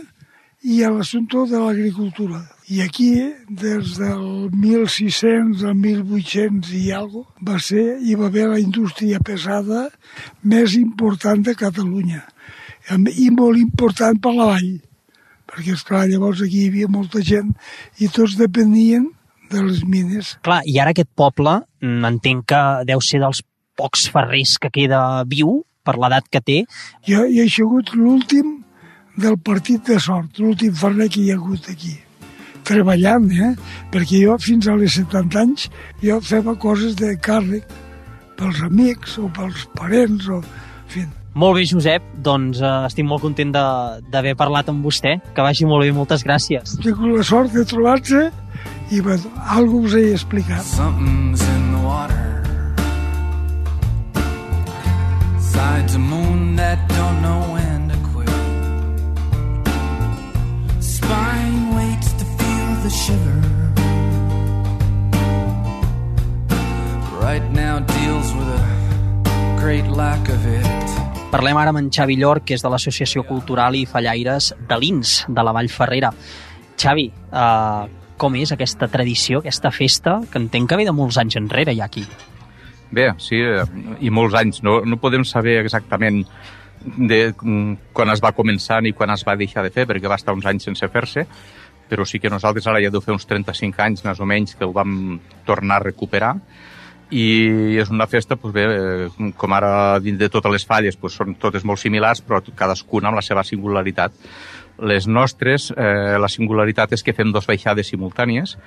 i 0.68 0.82
a 0.84 0.92
l'assumpte 0.94 1.46
de 1.50 1.60
l'agricultura. 1.62 2.42
I 2.70 2.82
aquí, 2.84 3.12
des 3.50 3.96
del 3.98 4.50
1600 4.52 5.64
al 5.70 5.78
1800 5.80 6.74
i 6.76 6.92
algo, 6.92 7.26
va 7.42 7.60
ser, 7.64 7.98
hi 8.02 8.18
va 8.20 8.28
haver 8.28 8.48
la 8.52 8.60
indústria 8.60 9.22
pesada 9.24 9.88
més 10.44 10.76
important 10.80 11.46
de 11.46 11.56
Catalunya 11.56 12.24
i 12.88 13.30
molt 13.36 13.60
important 13.60 14.20
per 14.24 14.32
la 14.36 14.52
vall, 14.54 14.76
perquè, 15.58 15.74
esclar, 15.74 16.06
llavors 16.12 16.44
aquí 16.46 16.64
hi 16.64 16.72
havia 16.72 16.90
molta 16.92 17.24
gent 17.26 17.54
i 18.00 18.10
tots 18.14 18.38
depenien 18.38 19.10
de 19.52 19.64
les 19.64 19.84
mines. 19.88 20.36
Clar, 20.46 20.62
i 20.70 20.78
ara 20.80 20.94
aquest 20.94 21.10
poble, 21.18 21.62
mm, 21.82 22.06
entenc 22.14 22.46
que 22.54 22.64
deu 22.88 23.02
ser 23.02 23.24
dels 23.24 23.42
pocs 23.78 24.08
ferrers 24.14 24.58
que 24.62 24.72
queda 24.74 25.24
viu, 25.26 25.64
per 25.88 25.96
l'edat 25.96 26.28
que 26.30 26.44
té. 26.44 26.58
Jo, 27.08 27.24
jo 27.32 27.46
he 27.46 27.50
sigut 27.50 27.94
l'últim 27.96 28.58
del 29.18 29.40
partit 29.40 29.88
de 29.88 29.98
sort, 30.04 30.38
l'últim 30.38 30.76
ferrer 30.76 31.08
que 31.10 31.24
hi 31.24 31.32
ha 31.32 31.40
hagut 31.40 31.72
aquí 31.72 31.96
treballant, 32.68 33.30
eh? 33.32 33.54
perquè 33.94 34.22
jo 34.26 34.36
fins 34.44 34.68
a 34.68 34.76
les 34.76 34.98
70 35.00 35.40
anys 35.40 35.68
jo 36.04 36.20
feia 36.30 36.56
coses 36.60 36.98
de 37.00 37.14
càrrec 37.28 37.64
pels 38.38 38.60
amics 38.68 39.18
o 39.22 39.30
pels 39.34 39.68
parents 39.78 40.28
o... 40.28 40.42
En 40.42 40.92
fi, 40.92 41.02
Molt 41.38 41.54
bé, 41.60 41.66
Josep, 41.70 42.02
doncs 42.26 42.60
eh, 42.66 42.70
estic 42.88 43.06
molt 43.06 43.22
content 43.22 43.52
de- 43.54 44.02
d'haver 44.12 44.34
parlat 44.36 44.70
amb 44.72 44.84
vostè. 44.86 45.20
Que 45.36 45.42
vagi 45.46 45.66
molt 45.70 45.84
bé, 45.86 45.92
moltes 45.94 46.24
gràcies. 46.26 46.78
tinc 46.82 46.98
la 47.00 47.24
sort 47.24 47.52
de 47.54 47.64
trobar-se 47.64 48.32
i 48.90 49.02
bueno, 49.02 49.30
alguna 49.46 49.86
us 49.88 49.94
he 49.94 50.12
explicat. 50.14 50.64
Something's 50.64 51.42
in 51.42 51.72
the 51.74 51.82
water. 51.86 52.24
Sides 55.40 55.96
a 55.96 56.00
moon 56.00 56.56
that 56.56 56.80
don't 56.90 57.22
know 57.22 57.42
when 57.54 57.90
to 57.90 57.98
quit. 58.10 58.30
Spine 60.82 61.76
waits 61.76 62.12
to 62.14 62.26
feel 62.38 62.70
the 62.84 62.90
shiver. 62.90 63.42
Right 67.22 67.46
now 67.52 67.80
deals 67.80 68.34
with 68.34 68.48
a 68.48 69.60
great 69.60 69.88
lack 69.88 70.30
of 70.30 70.46
it. 70.48 71.07
Parlem 71.28 71.58
ara 71.60 71.74
amb 71.74 71.82
en 71.82 71.88
Xavi 71.92 72.16
Llor, 72.16 72.40
que 72.48 72.56
és 72.56 72.62
de 72.64 72.70
l'Associació 72.72 73.26
Cultural 73.28 73.76
i 73.76 73.82
Fallaires 73.86 74.54
de 74.70 74.76
l'INS, 74.80 75.26
de 75.28 75.44
la 75.44 75.52
Vall 75.52 75.68
Ferrera. 75.68 76.14
Xavi, 76.80 77.10
eh, 77.12 77.88
com 78.16 78.38
és 78.40 78.54
aquesta 78.56 78.88
tradició, 78.88 79.42
aquesta 79.44 79.72
festa, 79.76 80.22
que 80.32 80.40
entenc 80.40 80.70
que 80.72 80.78
ve 80.80 80.86
de 80.88 80.94
molts 80.96 81.18
anys 81.20 81.36
enrere 81.36 81.76
ja 81.76 81.90
aquí? 81.92 82.06
Bé, 82.96 83.10
sí, 83.20 83.42
eh, 83.44 83.66
i 84.00 84.10
molts 84.10 84.38
anys. 84.40 84.62
No, 84.64 84.80
no 84.88 85.00
podem 85.04 85.26
saber 85.28 85.58
exactament 85.60 86.24
de 86.96 87.34
mm, 87.34 87.92
quan 87.92 88.16
es 88.16 88.24
va 88.24 88.32
començar 88.32 88.80
ni 88.82 88.96
quan 88.96 89.12
es 89.12 89.28
va 89.28 89.36
deixar 89.36 89.66
de 89.68 89.74
fer, 89.76 89.84
perquè 89.90 90.08
va 90.08 90.16
estar 90.16 90.34
uns 90.38 90.48
anys 90.48 90.70
sense 90.70 90.88
fer-se, 90.88 91.28
però 91.92 92.08
sí 92.08 92.24
que 92.24 92.32
nosaltres 92.32 92.72
ara 92.72 92.80
ja 92.80 92.94
deu 92.94 93.04
fer 93.04 93.12
uns 93.12 93.28
35 93.28 93.84
anys 93.84 94.08
més 94.08 94.24
o 94.24 94.26
menys 94.26 94.56
que 94.56 94.64
ho 94.64 94.72
vam 94.72 95.20
tornar 95.44 95.82
a 95.82 95.88
recuperar 95.90 96.38
i 97.10 97.78
és 97.80 97.90
una 97.94 98.08
festa, 98.08 98.36
doncs 98.36 98.54
bé, 98.54 98.66
eh, 98.68 99.32
com 99.38 99.54
ara 99.56 100.00
dins 100.04 100.20
de 100.20 100.30
totes 100.30 100.52
les 100.52 100.66
falles, 100.68 100.98
doncs 101.00 101.16
són 101.22 101.36
totes 101.40 101.64
molt 101.64 101.80
similars, 101.80 102.22
però 102.22 102.42
cadascuna 102.56 103.10
amb 103.10 103.20
la 103.20 103.24
seva 103.24 103.46
singularitat. 103.48 104.12
Les 104.78 105.08
nostres, 105.08 105.72
eh, 105.72 106.18
la 106.20 106.28
singularitat 106.30 106.92
és 106.94 107.02
que 107.02 107.14
fem 107.14 107.32
dos 107.32 107.48
baixades 107.48 107.88
simultànies. 107.88 108.58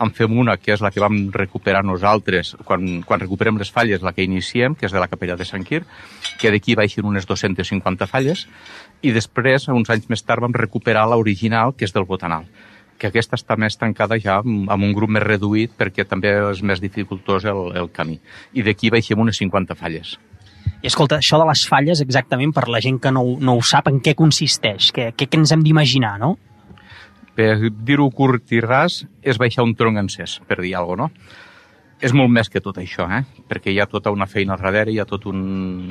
En 0.00 0.10
fem 0.10 0.32
una, 0.36 0.56
que 0.56 0.72
és 0.72 0.80
la 0.80 0.90
que 0.90 0.98
vam 0.98 1.30
recuperar 1.30 1.84
nosaltres 1.84 2.56
quan, 2.64 3.02
quan 3.02 3.20
recuperem 3.20 3.56
les 3.58 3.70
falles, 3.70 4.02
la 4.02 4.12
que 4.12 4.24
iniciem, 4.24 4.74
que 4.74 4.86
és 4.86 4.92
de 4.92 4.98
la 4.98 5.06
capella 5.06 5.36
de 5.36 5.44
Sant 5.44 5.62
Quir, 5.62 5.84
que 6.40 6.50
d'aquí 6.50 6.74
baixen 6.74 7.04
unes 7.04 7.26
250 7.26 8.06
falles, 8.06 8.48
i 9.02 9.12
després, 9.12 9.68
uns 9.68 9.90
anys 9.90 10.08
més 10.08 10.24
tard, 10.24 10.42
vam 10.42 10.52
recuperar 10.52 11.06
l'original, 11.06 11.76
que 11.76 11.84
és 11.84 11.92
del 11.92 12.04
Botanal 12.08 12.48
que 13.00 13.08
aquesta 13.08 13.38
està 13.38 13.56
més 13.56 13.78
tancada 13.80 14.18
ja 14.20 14.38
amb 14.44 14.84
un 14.84 14.92
grup 14.96 15.10
més 15.16 15.24
reduït 15.24 15.72
perquè 15.78 16.04
també 16.08 16.34
és 16.50 16.60
més 16.62 16.82
dificultós 16.82 17.46
el, 17.48 17.62
el 17.80 17.88
camí. 17.94 18.20
I 18.52 18.64
d'aquí 18.66 18.92
baixem 18.92 19.20
unes 19.20 19.40
50 19.40 19.78
falles. 19.80 20.18
I 20.80 20.88
escolta, 20.88 21.18
això 21.20 21.40
de 21.40 21.48
les 21.48 21.64
falles, 21.68 22.00
exactament, 22.04 22.54
per 22.56 22.68
la 22.72 22.80
gent 22.84 23.00
que 23.02 23.12
no, 23.12 23.24
no 23.40 23.56
ho 23.58 23.64
sap, 23.64 23.88
en 23.90 24.00
què 24.04 24.14
consisteix? 24.16 24.92
Què, 24.96 25.10
què, 25.16 25.28
què 25.28 25.40
ens 25.40 25.52
hem 25.52 25.64
d'imaginar, 25.64 26.14
no? 26.20 26.34
Per 27.36 27.70
dir-ho 27.86 28.08
curt 28.16 28.52
i 28.56 28.60
ras, 28.64 29.02
és 29.20 29.40
baixar 29.40 29.64
un 29.64 29.74
tronc 29.76 30.00
encès, 30.00 30.38
per 30.48 30.60
dir 30.60 30.74
alguna 30.76 31.08
cosa, 31.08 31.20
no? 31.20 31.48
És 32.00 32.14
molt 32.16 32.30
més 32.32 32.48
que 32.48 32.62
tot 32.64 32.78
això, 32.80 33.04
eh? 33.12 33.20
perquè 33.48 33.74
hi 33.74 33.80
ha 33.82 33.86
tota 33.88 34.12
una 34.14 34.24
feina 34.26 34.54
al 34.54 34.62
darrere, 34.62 34.92
hi 34.92 35.00
ha 35.02 35.04
tot 35.08 35.26
un, 35.28 35.40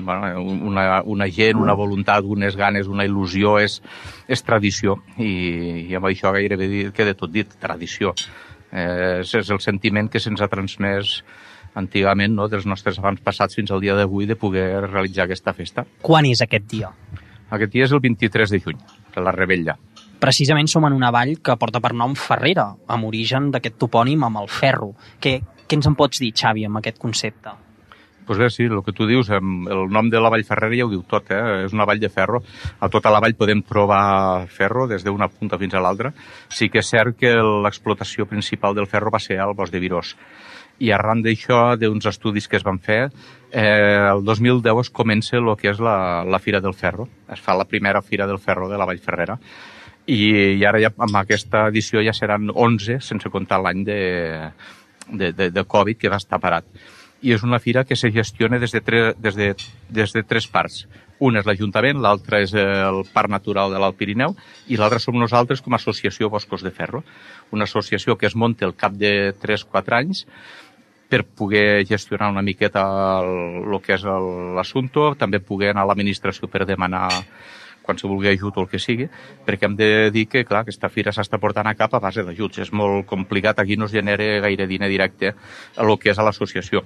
bueno, 0.08 0.42
una, 0.72 0.86
una 1.06 1.28
gent, 1.30 1.60
una 1.62 1.76
voluntat, 1.78 2.26
unes 2.26 2.58
ganes, 2.58 2.90
una 2.90 3.06
il·lusió, 3.06 3.60
és, 3.62 3.78
és 4.26 4.42
tradició. 4.46 4.98
I, 5.22 5.86
I 5.86 6.00
amb 6.00 6.10
això 6.10 6.34
gairebé 6.34 6.90
queda 6.98 7.14
tot 7.18 7.30
dit, 7.34 7.54
tradició. 7.62 8.16
Eh, 8.72 9.20
és, 9.22 9.36
és 9.38 9.54
el 9.54 9.62
sentiment 9.62 10.10
que 10.10 10.22
se'ns 10.22 10.42
ha 10.42 10.50
transmès 10.50 11.20
antigament 11.78 12.34
no? 12.34 12.50
dels 12.50 12.66
nostres 12.66 12.98
abans 12.98 13.22
passats 13.22 13.58
fins 13.58 13.70
al 13.70 13.82
dia 13.84 13.94
d'avui 13.98 14.26
de 14.26 14.38
poder 14.38 14.82
realitzar 14.88 15.28
aquesta 15.28 15.54
festa. 15.54 15.86
Quan 16.02 16.26
és 16.26 16.42
aquest 16.42 16.66
dia? 16.74 16.90
Aquest 17.54 17.74
dia 17.74 17.86
és 17.86 17.94
el 17.94 18.02
23 18.02 18.50
de 18.50 18.62
juny, 18.66 18.82
de 19.14 19.26
la 19.26 19.34
Rebella. 19.34 19.78
Precisament 20.20 20.68
som 20.68 20.84
en 20.90 20.98
una 20.98 21.14
vall 21.16 21.38
que 21.40 21.56
porta 21.56 21.80
per 21.80 21.94
nom 21.96 22.18
Ferrera, 22.18 22.68
amb 22.92 23.08
origen 23.08 23.54
d'aquest 23.54 23.78
topònim 23.80 24.26
amb 24.28 24.42
el 24.42 24.50
ferro. 24.52 24.92
Què, 25.24 25.38
què 25.70 25.78
ens 25.78 25.88
en 25.90 25.96
pots 25.98 26.22
dir, 26.22 26.34
Xavi, 26.34 26.66
amb 26.66 26.82
aquest 26.82 26.98
concepte? 27.02 27.54
Pues 28.30 28.38
bé, 28.38 28.50
sí, 28.54 28.68
el 28.70 28.84
que 28.86 28.94
tu 28.94 29.08
dius, 29.10 29.32
el 29.34 29.88
nom 29.90 30.10
de 30.10 30.20
la 30.22 30.30
Vall 30.30 30.44
Ferrera 30.46 30.78
ja 30.78 30.86
ho 30.86 30.92
diu 30.92 31.00
tot, 31.10 31.32
eh? 31.34 31.64
és 31.64 31.74
una 31.74 31.88
vall 31.90 31.98
de 31.98 32.12
ferro. 32.14 32.44
A 32.78 32.90
tota 32.94 33.10
la 33.10 33.18
vall 33.24 33.34
podem 33.34 33.64
trobar 33.66 34.46
ferro 34.54 34.86
des 34.86 35.02
d'una 35.02 35.32
punta 35.34 35.58
fins 35.58 35.74
a 35.74 35.82
l'altra. 35.82 36.12
Sí 36.54 36.70
que 36.70 36.84
és 36.84 36.92
cert 36.94 37.18
que 37.18 37.32
l'explotació 37.66 38.28
principal 38.30 38.78
del 38.78 38.86
ferro 38.86 39.10
va 39.10 39.22
ser 39.24 39.40
al 39.42 39.56
bosc 39.58 39.74
de 39.74 39.82
Virós. 39.82 40.14
I 40.78 40.94
arran 40.94 41.24
d'això, 41.26 41.74
d'uns 41.82 42.06
estudis 42.06 42.46
que 42.48 42.62
es 42.62 42.68
van 42.70 42.78
fer, 42.78 43.00
eh, 43.50 44.06
el 44.14 44.22
2010 44.22 44.86
es 44.86 44.94
comença 44.94 45.42
el 45.42 45.50
que 45.58 45.74
és 45.74 45.82
la, 45.82 46.22
la 46.22 46.38
Fira 46.38 46.62
del 46.62 46.78
Ferro. 46.78 47.10
Es 47.34 47.42
fa 47.42 47.58
la 47.58 47.66
primera 47.66 48.04
Fira 48.06 48.30
del 48.30 48.38
Ferro 48.38 48.70
de 48.70 48.78
la 48.78 48.86
Vall 48.86 49.02
Ferrera. 49.02 49.40
I, 50.06 50.22
i 50.54 50.66
ara 50.66 50.78
ja 50.82 50.94
amb 51.02 51.18
aquesta 51.18 51.66
edició 51.74 52.06
ja 52.06 52.14
seran 52.14 52.54
11, 52.54 53.02
sense 53.02 53.30
comptar 53.34 53.58
l'any 53.62 53.84
de, 53.90 54.00
de, 55.12 55.34
de, 55.34 55.50
de 55.52 55.64
Covid, 55.66 55.98
que 55.98 56.12
va 56.12 56.20
estar 56.22 56.40
parat. 56.42 56.66
I 57.22 57.34
és 57.36 57.44
una 57.44 57.60
fira 57.60 57.84
que 57.84 57.98
se 58.00 58.12
gestiona 58.16 58.60
des 58.60 58.72
de, 58.72 58.82
tre, 58.82 59.02
des 59.20 59.36
de, 59.36 59.54
des 59.90 60.14
de 60.16 60.24
tres 60.24 60.48
parts. 60.48 60.86
Una 61.20 61.42
és 61.42 61.48
l'Ajuntament, 61.50 62.00
l'altra 62.00 62.40
és 62.40 62.54
el 62.56 63.02
Parc 63.12 63.32
Natural 63.34 63.74
de 63.74 63.82
l'Alt 63.82 63.98
Pirineu 64.00 64.38
i 64.72 64.78
l'altra 64.80 65.02
som 65.04 65.18
nosaltres 65.20 65.60
com 65.62 65.76
a 65.76 65.80
Associació 65.82 66.30
Boscos 66.32 66.64
de 66.64 66.72
Ferro. 66.72 67.04
Una 67.52 67.68
associació 67.68 68.16
que 68.16 68.30
es 68.30 68.38
munta 68.40 68.66
al 68.66 68.76
cap 68.80 68.96
de 68.96 69.34
3-4 69.36 70.00
anys 70.00 70.24
per 71.10 71.26
poder 71.26 71.84
gestionar 71.90 72.30
una 72.32 72.46
miqueta 72.46 72.86
el, 73.20 73.66
el 73.66 73.80
que 73.84 73.98
és 73.98 74.06
l'assumpte, 74.06 75.10
també 75.20 75.42
poder 75.42 75.74
anar 75.74 75.84
a 75.84 75.90
l'administració 75.92 76.48
per 76.48 76.68
demanar 76.70 77.08
quan 77.90 77.98
se 77.98 78.08
vulgui 78.08 78.30
ajut 78.30 78.58
o 78.58 78.62
el 78.64 78.70
que 78.70 78.78
sigui, 78.78 79.08
perquè 79.48 79.66
hem 79.66 79.76
de 79.80 79.90
dir 80.14 80.28
que, 80.30 80.46
clar, 80.46 80.62
aquesta 80.62 80.92
fira 80.94 81.14
s'està 81.16 81.40
portant 81.42 81.66
a 81.66 81.74
cap 81.74 81.96
a 81.98 82.02
base 82.04 82.22
d'ajuts. 82.26 82.62
És 82.62 82.70
molt 82.70 83.08
complicat, 83.10 83.58
aquí 83.58 83.80
no 83.80 83.90
es 83.90 83.96
genera 83.98 84.28
gaire 84.46 84.68
diner 84.70 84.90
directe 84.92 85.34
a 85.34 85.88
lo 85.88 85.98
que 85.98 86.14
és 86.14 86.20
a 86.20 86.26
l'associació. 86.28 86.84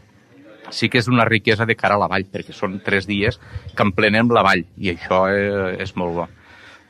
Sí 0.72 0.88
que 0.88 1.02
és 1.02 1.10
una 1.12 1.26
riquesa 1.28 1.68
de 1.68 1.76
cara 1.76 1.98
a 2.00 2.02
la 2.02 2.08
vall, 2.08 2.24
perquè 2.32 2.56
són 2.56 2.80
tres 2.86 3.06
dies 3.10 3.40
que 3.76 3.84
emplenem 3.84 4.32
la 4.32 4.46
vall, 4.48 4.64
i 4.80 4.94
això 4.94 5.26
eh, 5.28 5.76
és 5.84 5.92
molt 6.00 6.16
bo. 6.16 6.30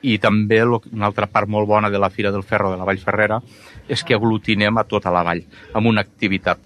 I 0.04 0.20
també 0.22 0.60
una 0.68 1.08
altra 1.08 1.26
part 1.32 1.50
molt 1.50 1.66
bona 1.68 1.90
de 1.90 1.98
la 1.98 2.12
Fira 2.14 2.32
del 2.32 2.44
Ferro 2.44 2.70
de 2.70 2.78
la 2.78 2.86
Vall 2.86 3.00
Ferrera 3.00 3.40
és 3.88 4.04
que 4.04 4.14
aglutinem 4.14 4.78
a 4.78 4.84
tota 4.84 5.12
la 5.16 5.24
vall, 5.24 5.42
amb 5.74 5.90
una 5.90 6.04
activitat 6.04 6.60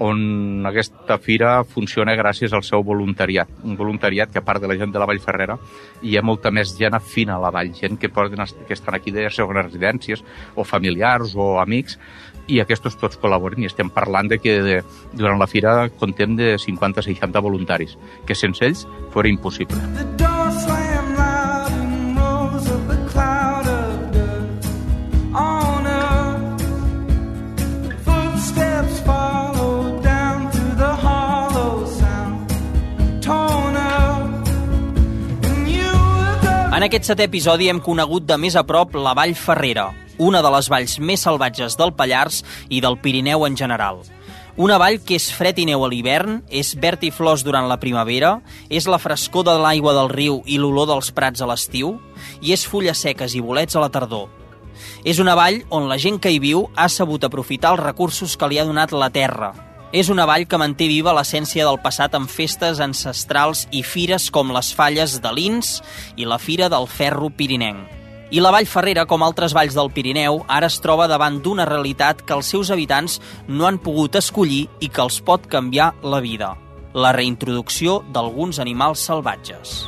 on 0.00 0.64
aquesta 0.66 1.18
fira 1.20 1.60
funciona 1.68 2.16
gràcies 2.16 2.54
al 2.56 2.64
seu 2.64 2.82
voluntariat. 2.86 3.50
Un 3.68 3.76
voluntariat 3.76 4.32
que, 4.32 4.40
a 4.40 4.46
part 4.46 4.62
de 4.62 4.70
la 4.70 4.78
gent 4.80 4.94
de 4.94 5.00
la 5.00 5.06
Vall 5.08 5.20
Ferrera, 5.20 5.58
hi 6.02 6.16
ha 6.16 6.24
molta 6.24 6.50
més 6.50 6.72
gent 6.78 6.96
afina 6.96 7.36
a 7.36 7.42
la 7.42 7.52
vall, 7.52 7.74
gent 7.76 8.00
que, 8.00 8.08
poden, 8.08 8.40
que 8.66 8.76
estan 8.76 8.96
aquí 8.96 9.12
de 9.12 9.28
segones 9.30 9.68
residències, 9.68 10.24
o 10.56 10.64
familiars, 10.64 11.36
o 11.36 11.52
amics, 11.60 11.98
i 12.50 12.58
aquests 12.64 12.96
tots 12.98 13.20
col·laboren 13.20 13.62
i 13.62 13.68
estem 13.68 13.92
parlant 13.92 14.32
de 14.32 14.40
que 14.42 14.56
de, 14.64 14.80
durant 15.12 15.38
la 15.38 15.46
fira 15.50 15.76
contem 16.00 16.34
de 16.40 16.56
50-60 16.58 17.44
voluntaris, 17.44 17.96
que 18.26 18.34
sense 18.34 18.64
ells 18.66 18.86
fora 19.14 19.28
impossible. 19.28 19.78
The 20.16 20.39
En 36.80 36.86
aquest 36.86 37.10
setè 37.10 37.26
episodi 37.28 37.66
hem 37.68 37.76
conegut 37.84 38.24
de 38.24 38.38
més 38.40 38.54
a 38.56 38.62
prop 38.64 38.94
la 38.96 39.10
Vall 39.12 39.34
Ferrera, 39.36 39.90
una 40.16 40.40
de 40.40 40.48
les 40.54 40.70
valls 40.72 40.94
més 40.96 41.20
salvatges 41.26 41.76
del 41.76 41.92
Pallars 41.92 42.38
i 42.72 42.80
del 42.80 42.96
Pirineu 43.04 43.44
en 43.44 43.58
general. 43.60 44.00
Una 44.56 44.78
vall 44.80 44.96
que 45.04 45.18
és 45.20 45.28
fred 45.28 45.60
i 45.60 45.68
neu 45.68 45.84
a 45.84 45.90
l'hivern, 45.92 46.40
és 46.48 46.72
verd 46.80 47.04
i 47.04 47.12
flors 47.12 47.44
durant 47.44 47.68
la 47.68 47.76
primavera, 47.84 48.38
és 48.72 48.88
la 48.88 48.96
frescor 48.96 49.44
de 49.44 49.58
l'aigua 49.60 49.92
del 49.92 50.08
riu 50.08 50.40
i 50.48 50.56
l'olor 50.56 50.88
dels 50.88 51.12
prats 51.12 51.44
a 51.44 51.52
l'estiu, 51.52 51.98
i 52.40 52.56
és 52.56 52.64
fulles 52.64 53.04
seques 53.04 53.36
i 53.36 53.44
bolets 53.44 53.76
a 53.76 53.84
la 53.84 53.92
tardor. 53.92 54.30
És 55.04 55.20
una 55.20 55.36
vall 55.36 55.60
on 55.68 55.84
la 55.84 56.00
gent 56.00 56.16
que 56.16 56.32
hi 56.32 56.40
viu 56.40 56.70
ha 56.80 56.88
sabut 56.88 57.28
aprofitar 57.28 57.76
els 57.76 57.90
recursos 57.92 58.40
que 58.40 58.48
li 58.48 58.56
ha 58.56 58.64
donat 58.64 58.96
la 58.96 59.12
terra. 59.12 59.52
És 59.92 60.06
una 60.06 60.22
vall 60.22 60.44
que 60.46 60.58
manté 60.60 60.86
viva 60.86 61.10
l'essència 61.16 61.64
del 61.66 61.80
passat 61.82 62.14
amb 62.14 62.30
festes 62.30 62.78
ancestrals 62.78 63.64
i 63.74 63.82
fires 63.82 64.28
com 64.30 64.52
les 64.54 64.70
falles 64.70 65.16
de 65.18 65.32
l'Ins 65.34 65.80
i 66.14 66.28
la 66.30 66.38
Fira 66.38 66.68
del 66.70 66.86
Ferro 66.86 67.32
Pirinenc. 67.34 67.98
I 68.30 68.38
la 68.38 68.52
Vall 68.54 68.68
Ferrera, 68.70 69.08
com 69.10 69.24
altres 69.26 69.50
valls 69.50 69.74
del 69.74 69.90
Pirineu, 69.90 70.44
ara 70.46 70.70
es 70.70 70.78
troba 70.78 71.10
davant 71.10 71.40
d'una 71.42 71.66
realitat 71.66 72.22
que 72.22 72.36
els 72.38 72.46
seus 72.54 72.70
habitants 72.70 73.18
no 73.48 73.66
han 73.66 73.82
pogut 73.82 74.14
escollir 74.14 74.68
i 74.78 74.86
que 74.86 75.02
els 75.02 75.18
pot 75.26 75.50
canviar 75.50 75.96
la 76.06 76.22
vida. 76.22 76.54
La 76.94 77.10
reintroducció 77.10 78.04
d'alguns 78.14 78.62
animals 78.62 79.02
salvatges. 79.10 79.80